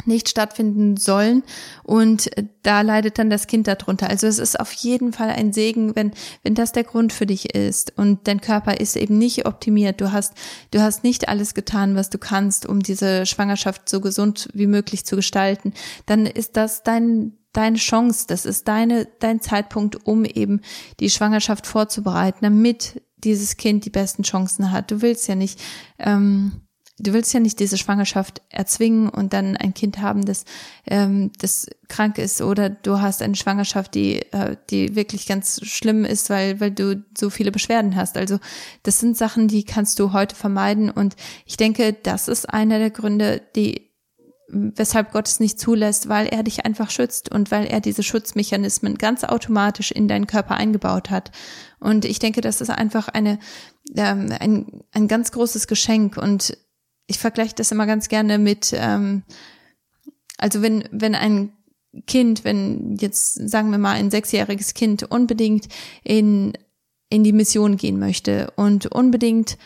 nicht 0.05 0.29
stattfinden 0.29 0.97
sollen 0.97 1.43
und 1.83 2.31
da 2.63 2.81
leidet 2.81 3.19
dann 3.19 3.31
das 3.31 3.47
Kind 3.47 3.67
darunter. 3.67 4.09
Also 4.09 4.27
es 4.27 4.39
ist 4.39 4.59
auf 4.59 4.73
jeden 4.73 5.13
Fall 5.13 5.31
ein 5.31 5.53
Segen, 5.53 5.97
wenn 5.97 6.13
wenn 6.43 6.55
das 6.55 6.73
der 6.73 6.85
Grund 6.85 7.13
für 7.13 7.27
dich 7.27 7.55
ist 7.55 7.97
und 7.97 8.27
dein 8.29 8.41
Körper 8.41 8.81
ist 8.81 8.97
eben 8.97 9.19
nicht 9.19 9.47
optimiert. 9.47 10.01
Du 10.01 10.13
hast 10.13 10.35
du 10.71 10.81
hast 10.81 11.05
nicht 11.05 11.29
alles 11.29 11.55
getan, 11.55 11.95
was 11.95 12.11
du 12.11 12.19
kannst, 12.19 12.67
um 12.67 12.81
diese 12.81 13.27
Schwangerschaft 13.27 13.89
so 13.89 14.01
gesund 14.01 14.49
wie 14.53 14.67
möglich 14.67 15.05
zu 15.05 15.17
gestalten. 15.17 15.73
Dann 16.07 16.27
ist 16.27 16.57
das 16.57 16.83
dein 16.83 17.33
deine 17.53 17.79
Chance, 17.79 18.27
das 18.29 18.45
ist 18.45 18.69
deine 18.69 19.07
dein 19.21 19.41
Zeitpunkt, 19.41 20.07
um 20.07 20.25
eben 20.25 20.61
die 21.01 21.11
Schwangerschaft 21.11 21.67
vorzubereiten, 21.67 22.41
damit 22.43 23.03
dieses 23.25 23.57
Kind 23.57 23.85
die 23.85 23.91
besten 23.91 24.23
Chancen 24.23 24.71
hat. 24.71 24.91
Du 24.91 25.03
willst 25.03 25.29
ja 25.29 25.35
nicht 25.35 25.61
ähm, 25.99 26.53
du 26.99 27.13
willst 27.13 27.33
ja 27.33 27.41
nicht 27.41 27.61
diese 27.61 27.79
Schwangerschaft 27.79 28.43
erzwingen 28.49 29.09
und 29.09 29.33
dann 29.33 29.57
ein 29.57 29.75
Kind 29.75 30.01
haben, 30.01 30.25
das, 30.25 30.45
ähm, 30.87 31.31
das 31.39 31.67
krank 31.89 32.19
ist 32.19 32.43
oder 32.43 32.69
du 32.71 33.01
hast 33.01 33.23
eine 33.23 33.37
Schwangerschaft, 33.37 33.95
die, 33.95 34.23
äh, 34.33 34.57
die 34.71 34.95
wirklich 34.97 35.27
ganz 35.27 35.61
schlimm 35.65 36.05
ist, 36.05 36.31
weil, 36.31 36.61
weil 36.61 36.71
du 36.71 37.05
so 37.17 37.31
viele 37.31 37.53
Beschwerden 37.53 37.97
hast. 37.97 38.17
Also 38.17 38.39
das 38.83 39.01
sind 39.01 39.17
Sachen, 39.17 39.49
die 39.49 39.65
kannst 39.65 39.99
du 39.99 40.13
heute 40.13 40.35
vermeiden 40.35 40.91
und 40.91 41.15
ich 41.47 41.57
denke, 41.57 41.93
das 41.93 42.29
ist 42.29 42.49
einer 42.49 42.79
der 42.79 42.91
Gründe, 42.91 43.43
die 43.55 43.89
weshalb 44.51 45.13
Gott 45.13 45.29
es 45.29 45.41
nicht 45.41 45.61
zulässt, 45.61 46.09
weil 46.09 46.27
er 46.27 46.43
dich 46.43 46.65
einfach 46.65 46.91
schützt 46.91 47.31
und 47.31 47.51
weil 47.51 47.67
er 47.67 47.81
diese 47.81 48.03
Schutzmechanismen 48.03 48.97
ganz 48.97 49.25
automatisch 49.25 49.91
in 49.91 50.09
deinen 50.09 50.27
Körper 50.27 50.57
eingebaut 50.57 51.11
hat. 51.11 51.31
Und 51.81 52.07
ich 52.07 52.19
denke, 52.19 52.41
das 52.41 52.63
ist 52.63 52.71
einfach 52.71 53.09
eine, 53.09 53.39
ähm, 53.95 54.33
ein, 54.41 54.85
ein 54.93 55.07
ganz 55.07 55.33
großes 55.33 55.67
Geschenk 55.67 56.17
und 56.17 56.57
ich 57.09 57.19
vergleiche 57.19 57.55
das 57.57 57.73
immer 57.73 57.87
ganz 57.87 58.09
gerne 58.09 58.39
mit, 58.39 58.73
ähm, 58.77 59.25
also 60.37 60.63
wenn, 60.63 60.85
wenn 60.93 61.17
ein 61.17 61.53
Kind, 62.07 62.45
wenn 62.45 62.97
jetzt 62.97 63.35
sagen 63.49 63.71
wir 63.71 63.79
mal 63.79 63.97
ein 63.97 64.11
sechsjähriges 64.11 64.75
Kind 64.75 65.11
unbedingt 65.11 65.69
in, 66.05 66.53
in 67.09 67.25
die 67.25 67.33
Mission 67.33 67.77
gehen 67.77 67.99
möchte 67.99 68.53
und 68.57 68.87
unbedingt 68.87 69.59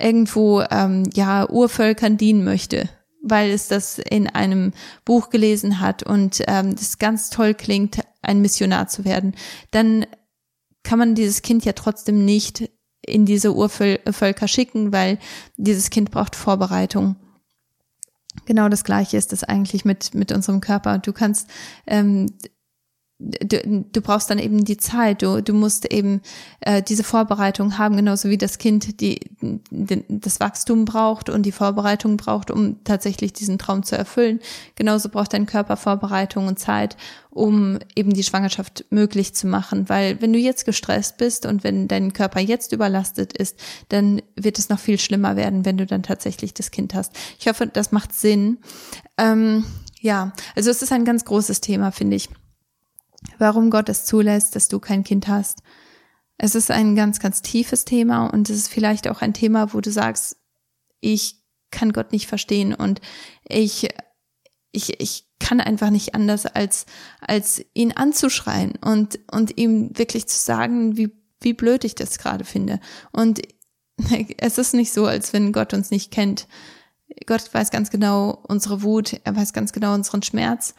irgendwo 0.00 0.62
ähm, 0.70 1.08
ja 1.14 1.48
Urvölkern 1.48 2.16
dienen 2.16 2.42
möchte, 2.42 2.88
weil 3.22 3.50
es 3.50 3.68
das 3.68 3.98
in 3.98 4.26
einem 4.26 4.72
Buch 5.04 5.28
gelesen 5.28 5.80
hat 5.80 6.02
und 6.02 6.42
ähm, 6.48 6.74
das 6.74 6.98
ganz 6.98 7.28
toll 7.28 7.52
klingt, 7.54 7.98
ein 8.22 8.40
Missionar 8.40 8.88
zu 8.88 9.04
werden, 9.04 9.34
dann 9.70 10.06
kann 10.82 10.98
man 10.98 11.14
dieses 11.14 11.42
Kind 11.42 11.66
ja 11.66 11.74
trotzdem 11.74 12.24
nicht 12.24 12.70
in 13.04 13.26
diese 13.26 13.54
Urvölker 13.54 14.48
schicken, 14.48 14.92
weil 14.92 15.18
dieses 15.56 15.90
Kind 15.90 16.10
braucht 16.10 16.36
Vorbereitung. 16.36 17.16
Genau 18.44 18.68
das 18.68 18.84
Gleiche 18.84 19.16
ist 19.16 19.32
es 19.32 19.44
eigentlich 19.44 19.84
mit, 19.84 20.14
mit 20.14 20.32
unserem 20.32 20.60
Körper. 20.60 20.98
Du 20.98 21.12
kannst 21.12 21.48
ähm, 21.86 22.26
du, 23.18 23.84
du 23.92 24.00
brauchst 24.00 24.30
dann 24.30 24.38
eben 24.38 24.64
die 24.64 24.76
Zeit, 24.76 25.22
du, 25.22 25.42
du 25.42 25.52
musst 25.52 25.92
eben 25.92 26.20
äh, 26.60 26.82
diese 26.82 27.02
Vorbereitung 27.02 27.76
haben, 27.76 27.96
genauso 27.96 28.28
wie 28.28 28.38
das 28.38 28.58
Kind 28.58 29.00
die, 29.00 29.20
die, 29.40 30.04
das 30.08 30.38
Wachstum 30.40 30.84
braucht 30.84 31.28
und 31.28 31.42
die 31.42 31.52
Vorbereitung 31.52 32.16
braucht, 32.16 32.50
um 32.50 32.82
tatsächlich 32.84 33.32
diesen 33.32 33.58
Traum 33.58 33.82
zu 33.82 33.96
erfüllen. 33.96 34.38
Genauso 34.76 35.08
braucht 35.08 35.32
dein 35.32 35.46
Körper 35.46 35.76
Vorbereitung 35.76 36.46
und 36.46 36.60
Zeit, 36.60 36.96
um 37.30 37.78
eben 37.96 38.12
die 38.12 38.22
Schwangerschaft 38.22 38.84
möglich 38.90 39.34
zu 39.34 39.48
machen. 39.48 39.88
Weil 39.88 40.20
wenn 40.22 40.32
du 40.32 40.38
jetzt 40.38 40.64
gestresst 40.64 41.16
bist 41.16 41.44
und 41.44 41.64
wenn 41.64 41.88
dein 41.88 42.12
Körper 42.12 42.40
jetzt 42.40 42.72
überlastet 42.72 43.32
ist, 43.36 43.58
dann 43.88 44.22
wird 44.36 44.58
es 44.58 44.68
noch 44.68 44.78
viel 44.78 44.98
schlimmer 44.98 45.34
werden, 45.34 45.64
wenn 45.64 45.76
du 45.76 45.86
dann 45.86 46.04
tatsächlich 46.04 46.54
das 46.54 46.70
Kind 46.70 46.94
hast. 46.94 47.12
Ich 47.40 47.48
hoffe, 47.48 47.66
das 47.66 47.90
macht 47.90 48.14
Sinn. 48.14 48.58
Ähm, 49.16 49.64
ja, 50.00 50.32
also 50.54 50.70
es 50.70 50.82
ist 50.82 50.92
ein 50.92 51.04
ganz 51.04 51.24
großes 51.24 51.60
Thema, 51.60 51.90
finde 51.90 52.14
ich 52.14 52.28
warum 53.38 53.70
Gott 53.70 53.88
es 53.88 54.04
zulässt, 54.04 54.56
dass 54.56 54.68
du 54.68 54.78
kein 54.78 55.04
Kind 55.04 55.28
hast. 55.28 55.60
Es 56.36 56.54
ist 56.54 56.70
ein 56.70 56.94
ganz, 56.94 57.18
ganz 57.18 57.42
tiefes 57.42 57.84
Thema 57.84 58.26
und 58.26 58.48
es 58.48 58.56
ist 58.56 58.68
vielleicht 58.68 59.08
auch 59.08 59.22
ein 59.22 59.34
Thema, 59.34 59.74
wo 59.74 59.80
du 59.80 59.90
sagst, 59.90 60.36
ich 61.00 61.42
kann 61.70 61.92
Gott 61.92 62.12
nicht 62.12 62.28
verstehen 62.28 62.74
und 62.74 63.00
ich, 63.48 63.88
ich, 64.72 65.00
ich 65.00 65.28
kann 65.40 65.60
einfach 65.60 65.90
nicht 65.90 66.14
anders 66.14 66.46
als, 66.46 66.86
als 67.20 67.64
ihn 67.74 67.92
anzuschreien 67.92 68.74
und, 68.84 69.18
und 69.30 69.58
ihm 69.58 69.96
wirklich 69.98 70.28
zu 70.28 70.38
sagen, 70.38 70.96
wie, 70.96 71.10
wie 71.40 71.52
blöd 71.52 71.84
ich 71.84 71.94
das 71.94 72.18
gerade 72.18 72.44
finde. 72.44 72.80
Und 73.12 73.40
es 74.38 74.58
ist 74.58 74.74
nicht 74.74 74.92
so, 74.92 75.06
als 75.06 75.32
wenn 75.32 75.52
Gott 75.52 75.74
uns 75.74 75.90
nicht 75.90 76.10
kennt. 76.10 76.46
Gott 77.26 77.52
weiß 77.52 77.70
ganz 77.70 77.90
genau 77.90 78.42
unsere 78.48 78.82
Wut, 78.82 79.20
er 79.24 79.34
weiß 79.34 79.52
ganz 79.52 79.72
genau 79.72 79.94
unseren 79.94 80.22
Schmerz 80.22 80.74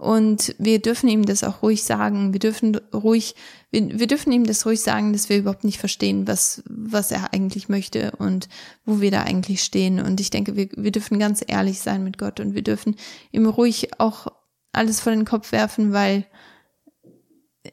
Und 0.00 0.54
wir 0.58 0.80
dürfen 0.80 1.10
ihm 1.10 1.26
das 1.26 1.44
auch 1.44 1.62
ruhig 1.62 1.82
sagen. 1.82 2.32
Wir 2.32 2.40
dürfen 2.40 2.74
ruhig, 2.94 3.34
wir, 3.70 3.98
wir 3.98 4.06
dürfen 4.06 4.32
ihm 4.32 4.46
das 4.46 4.64
ruhig 4.64 4.80
sagen, 4.80 5.12
dass 5.12 5.28
wir 5.28 5.36
überhaupt 5.36 5.62
nicht 5.62 5.78
verstehen, 5.78 6.26
was, 6.26 6.62
was 6.64 7.10
er 7.10 7.34
eigentlich 7.34 7.68
möchte 7.68 8.12
und 8.12 8.48
wo 8.86 9.02
wir 9.02 9.10
da 9.10 9.24
eigentlich 9.24 9.62
stehen. 9.62 10.00
Und 10.00 10.18
ich 10.18 10.30
denke, 10.30 10.56
wir, 10.56 10.70
wir 10.74 10.90
dürfen 10.90 11.18
ganz 11.18 11.44
ehrlich 11.46 11.80
sein 11.80 12.02
mit 12.02 12.16
Gott 12.16 12.40
und 12.40 12.54
wir 12.54 12.62
dürfen 12.62 12.96
ihm 13.30 13.44
ruhig 13.44 14.00
auch 14.00 14.28
alles 14.72 15.00
vor 15.00 15.12
den 15.12 15.26
Kopf 15.26 15.52
werfen, 15.52 15.92
weil 15.92 16.24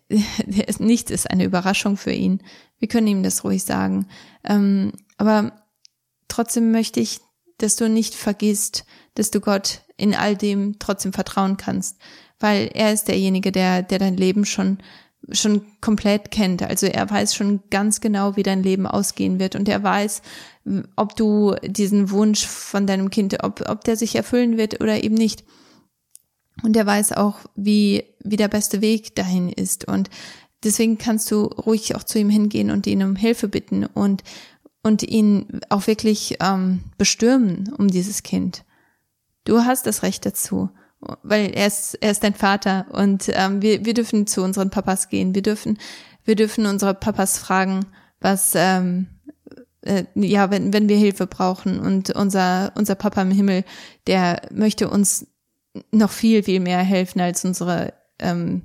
nichts 0.80 1.12
ist 1.12 1.32
eine 1.32 1.46
Überraschung 1.46 1.96
für 1.96 2.12
ihn. 2.12 2.44
Wir 2.78 2.90
können 2.90 3.08
ihm 3.08 3.24
das 3.24 3.46
ruhig 3.46 3.64
sagen. 3.64 4.10
Ähm, 4.44 4.92
aber 5.16 5.64
trotzdem 6.28 6.74
möchte 6.74 7.00
ich, 7.00 7.22
dass 7.58 7.78
du 7.78 7.88
nicht 7.88 8.16
vergisst, 8.16 8.84
dass 9.16 9.32
du 9.32 9.40
Gott 9.40 9.84
in 9.98 10.16
all 10.16 10.36
dem 10.36 10.80
trotzdem 10.80 11.14
vertrauen 11.14 11.58
kannst, 11.58 11.98
weil 12.40 12.70
er 12.74 12.94
ist 12.94 13.08
derjenige, 13.08 13.52
der, 13.52 13.82
der 13.82 14.00
dein 14.00 14.16
Leben 14.16 14.46
schon 14.46 14.78
schon 15.32 15.66
komplett 15.82 16.32
kennt. 16.32 16.64
Also 16.64 16.88
er 16.88 17.10
weiß 17.10 17.36
schon 17.36 17.62
ganz 17.70 18.00
genau, 18.02 18.36
wie 18.36 18.44
dein 18.44 18.64
Leben 18.64 18.88
ausgehen 18.88 19.40
wird 19.40 19.56
und 19.56 19.68
er 19.68 19.84
weiß, 19.84 20.22
ob 20.96 21.16
du 21.16 21.56
diesen 21.64 22.12
Wunsch 22.12 22.46
von 22.46 22.88
deinem 22.88 23.10
Kind, 23.10 23.44
ob, 23.44 23.68
ob 23.68 23.84
der 23.84 23.98
sich 23.98 24.16
erfüllen 24.16 24.58
wird 24.58 24.82
oder 24.82 25.04
eben 25.04 25.16
nicht. 25.16 25.44
Und 26.64 26.76
er 26.76 26.86
weiß 26.86 27.14
auch, 27.14 27.40
wie, 27.56 28.04
wie 28.24 28.38
der 28.38 28.48
beste 28.48 28.82
Weg 28.82 29.16
dahin 29.16 29.50
ist. 29.50 29.88
Und 29.88 30.10
deswegen 30.64 30.98
kannst 30.98 31.30
du 31.30 31.44
ruhig 31.44 31.96
auch 31.96 32.04
zu 32.04 32.20
ihm 32.20 32.30
hingehen 32.30 32.72
und 32.72 32.88
ihn 32.88 33.04
um 33.04 33.16
Hilfe 33.16 33.48
bitten 33.48 33.86
und, 33.86 34.24
und 34.82 35.04
ihn 35.04 35.62
auch 35.70 35.88
wirklich 35.88 36.38
ähm, 36.40 36.84
bestürmen 36.98 37.74
um 37.78 37.90
dieses 37.90 38.24
Kind. 38.24 38.64
Du 39.48 39.64
hast 39.64 39.88
das 39.88 40.04
Recht 40.04 40.26
dazu, 40.26 40.70
weil 41.24 41.52
er 41.56 41.68
ist, 41.68 41.94
er 42.02 42.12
ist 42.12 42.22
dein 42.22 42.34
Vater 42.34 42.86
und 42.92 43.30
ähm, 43.30 43.62
wir, 43.62 43.86
wir 43.86 43.94
dürfen 43.94 44.28
zu 44.28 44.44
unseren 44.44 44.70
Papas 44.70 45.08
gehen. 45.08 45.34
Wir 45.34 45.42
dürfen, 45.42 45.78
wir 46.26 46.36
dürfen 46.36 46.66
unsere 46.66 46.94
Papas 46.94 47.38
fragen, 47.38 47.86
was, 48.20 48.56
ähm, 48.56 49.08
äh, 49.84 50.04
ja, 50.16 50.52
wenn, 50.52 50.74
wenn 50.74 50.90
wir 50.90 50.98
Hilfe 50.98 51.28
brauchen. 51.28 51.80
Und 51.80 52.10
unser, 52.10 52.74
unser 52.76 52.96
Papa 52.96 53.22
im 53.22 53.32
Himmel, 53.32 53.64
der 54.06 54.42
möchte 54.52 54.90
uns 54.90 55.28
noch 55.94 56.12
viel, 56.12 56.44
viel 56.44 56.60
mehr 56.60 56.80
helfen 56.80 57.22
als 57.22 57.46
unsere 57.46 57.94
ähm, 58.20 58.64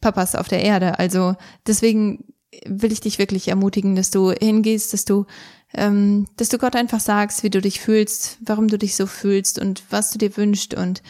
Papas 0.00 0.36
auf 0.36 0.48
der 0.48 0.62
Erde. 0.62 0.98
Also 0.98 1.36
deswegen 1.66 2.24
will 2.64 2.92
ich 2.92 3.00
dich 3.02 3.18
wirklich 3.18 3.48
ermutigen, 3.48 3.94
dass 3.94 4.10
du 4.10 4.30
hingehst, 4.30 4.94
dass 4.94 5.04
du 5.04 5.26
ähm, 5.74 6.26
dass 6.36 6.48
du 6.48 6.58
Gott 6.58 6.76
einfach 6.76 7.00
sagst, 7.00 7.42
wie 7.42 7.50
du 7.50 7.60
dich 7.60 7.80
fühlst, 7.80 8.38
warum 8.40 8.68
du 8.68 8.78
dich 8.78 8.96
so 8.96 9.06
fühlst 9.06 9.58
und 9.58 9.82
was 9.90 10.10
du 10.10 10.18
dir 10.18 10.36
wünschst 10.36 10.74
und 10.74 11.02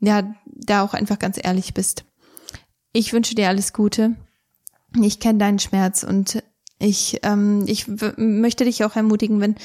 ja, 0.00 0.34
da 0.44 0.82
auch 0.82 0.94
einfach 0.94 1.18
ganz 1.18 1.38
ehrlich 1.42 1.74
bist. 1.74 2.04
Ich 2.92 3.12
wünsche 3.12 3.34
dir 3.34 3.48
alles 3.48 3.72
Gute. 3.72 4.16
Ich 5.00 5.20
kenne 5.20 5.38
deinen 5.38 5.58
Schmerz 5.58 6.02
und 6.02 6.42
ich, 6.78 7.20
ähm, 7.22 7.64
ich 7.66 7.86
möchte 8.16 8.64
dich 8.64 8.84
auch 8.84 8.96
ermutigen, 8.96 9.40
wenn 9.40 9.56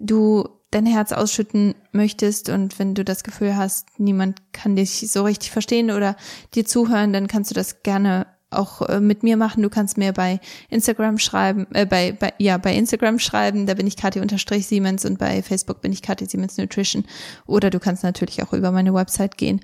du 0.00 0.48
dein 0.70 0.86
Herz 0.86 1.12
ausschütten 1.12 1.74
möchtest 1.92 2.50
und 2.50 2.78
wenn 2.78 2.94
du 2.94 3.04
das 3.04 3.24
Gefühl 3.24 3.56
hast, 3.56 3.98
niemand 3.98 4.52
kann 4.52 4.76
dich 4.76 5.10
so 5.10 5.22
richtig 5.22 5.50
verstehen 5.50 5.90
oder 5.90 6.16
dir 6.54 6.66
zuhören, 6.66 7.12
dann 7.12 7.26
kannst 7.26 7.50
du 7.50 7.54
das 7.54 7.82
gerne 7.82 8.26
auch 8.50 8.82
äh, 8.82 9.00
mit 9.00 9.22
mir 9.22 9.36
machen. 9.36 9.62
Du 9.62 9.68
kannst 9.68 9.98
mir 9.98 10.12
bei 10.12 10.40
Instagram 10.70 11.18
schreiben, 11.18 11.66
äh, 11.74 11.86
bei, 11.86 12.12
bei 12.12 12.32
ja 12.38 12.58
bei 12.58 12.74
Instagram 12.74 13.18
schreiben. 13.18 13.66
Da 13.66 13.74
bin 13.74 13.86
ich 13.86 13.96
Kathi 13.96 14.20
unterstrich 14.20 14.66
Siemens 14.66 15.04
und 15.04 15.18
bei 15.18 15.42
Facebook 15.42 15.80
bin 15.80 15.92
ich 15.92 16.02
Kathi 16.02 16.26
Siemens 16.26 16.56
Nutrition. 16.56 17.04
Oder 17.46 17.70
du 17.70 17.78
kannst 17.78 18.02
natürlich 18.02 18.42
auch 18.42 18.52
über 18.52 18.70
meine 18.70 18.94
Website 18.94 19.36
gehen. 19.36 19.60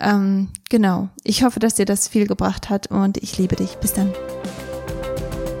Ähm, 0.00 0.48
genau. 0.70 1.08
Ich 1.24 1.44
hoffe, 1.44 1.60
dass 1.60 1.74
dir 1.74 1.86
das 1.86 2.08
viel 2.08 2.26
gebracht 2.26 2.70
hat 2.70 2.88
und 2.88 3.18
ich 3.18 3.38
liebe 3.38 3.56
dich. 3.56 3.76
Bis 3.76 3.92
dann. 3.92 4.12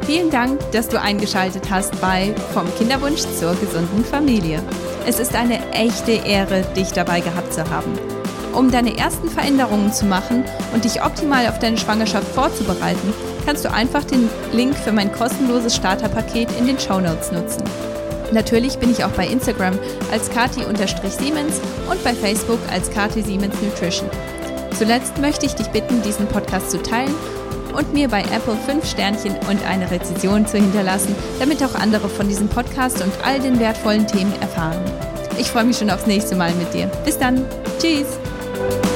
Vielen 0.06 0.30
Dank, 0.30 0.58
dass 0.72 0.88
du 0.88 1.00
eingeschaltet 1.00 1.70
hast 1.70 2.00
bei 2.00 2.34
Vom 2.52 2.66
Kinderwunsch 2.76 3.20
zur 3.38 3.54
gesunden 3.54 4.04
Familie. 4.04 4.60
Es 5.06 5.20
ist 5.20 5.34
eine 5.34 5.70
echte 5.72 6.12
Ehre, 6.12 6.62
dich 6.76 6.90
dabei 6.90 7.20
gehabt 7.20 7.52
zu 7.52 7.68
haben. 7.70 8.21
Um 8.54 8.70
deine 8.70 8.96
ersten 8.98 9.28
Veränderungen 9.28 9.92
zu 9.92 10.04
machen 10.04 10.44
und 10.74 10.84
dich 10.84 11.02
optimal 11.02 11.48
auf 11.48 11.58
deine 11.58 11.78
Schwangerschaft 11.78 12.28
vorzubereiten, 12.34 13.12
kannst 13.46 13.64
du 13.64 13.72
einfach 13.72 14.04
den 14.04 14.28
Link 14.52 14.76
für 14.76 14.92
mein 14.92 15.10
kostenloses 15.12 15.74
Starterpaket 15.74 16.48
in 16.58 16.66
den 16.66 16.78
Show 16.78 17.00
Notes 17.00 17.32
nutzen. 17.32 17.64
Natürlich 18.32 18.78
bin 18.78 18.90
ich 18.90 19.04
auch 19.04 19.10
bei 19.10 19.26
Instagram 19.26 19.78
als 20.10 20.30
kati-siemens 20.30 21.60
und 21.90 22.02
bei 22.02 22.14
Facebook 22.14 22.60
als 22.70 22.90
kati 22.90 23.22
Siemens 23.22 23.54
Nutrition. 23.60 24.08
Zuletzt 24.78 25.18
möchte 25.18 25.46
ich 25.46 25.54
dich 25.54 25.68
bitten, 25.68 26.02
diesen 26.02 26.26
Podcast 26.26 26.70
zu 26.70 26.82
teilen 26.82 27.14
und 27.76 27.92
mir 27.92 28.08
bei 28.08 28.22
Apple 28.22 28.56
5 28.56 28.84
Sternchen 28.86 29.34
und 29.48 29.64
eine 29.66 29.90
Rezension 29.90 30.46
zu 30.46 30.58
hinterlassen, 30.58 31.14
damit 31.38 31.62
auch 31.62 31.74
andere 31.74 32.08
von 32.08 32.28
diesem 32.28 32.48
Podcast 32.48 33.02
und 33.02 33.12
all 33.24 33.38
den 33.38 33.58
wertvollen 33.60 34.06
Themen 34.06 34.32
erfahren. 34.40 34.78
Ich 35.38 35.50
freue 35.50 35.64
mich 35.64 35.78
schon 35.78 35.90
aufs 35.90 36.06
nächste 36.06 36.36
Mal 36.36 36.52
mit 36.54 36.72
dir. 36.74 36.86
Bis 37.04 37.18
dann. 37.18 37.44
Tschüss. 37.78 38.18
Bye. 38.52 38.91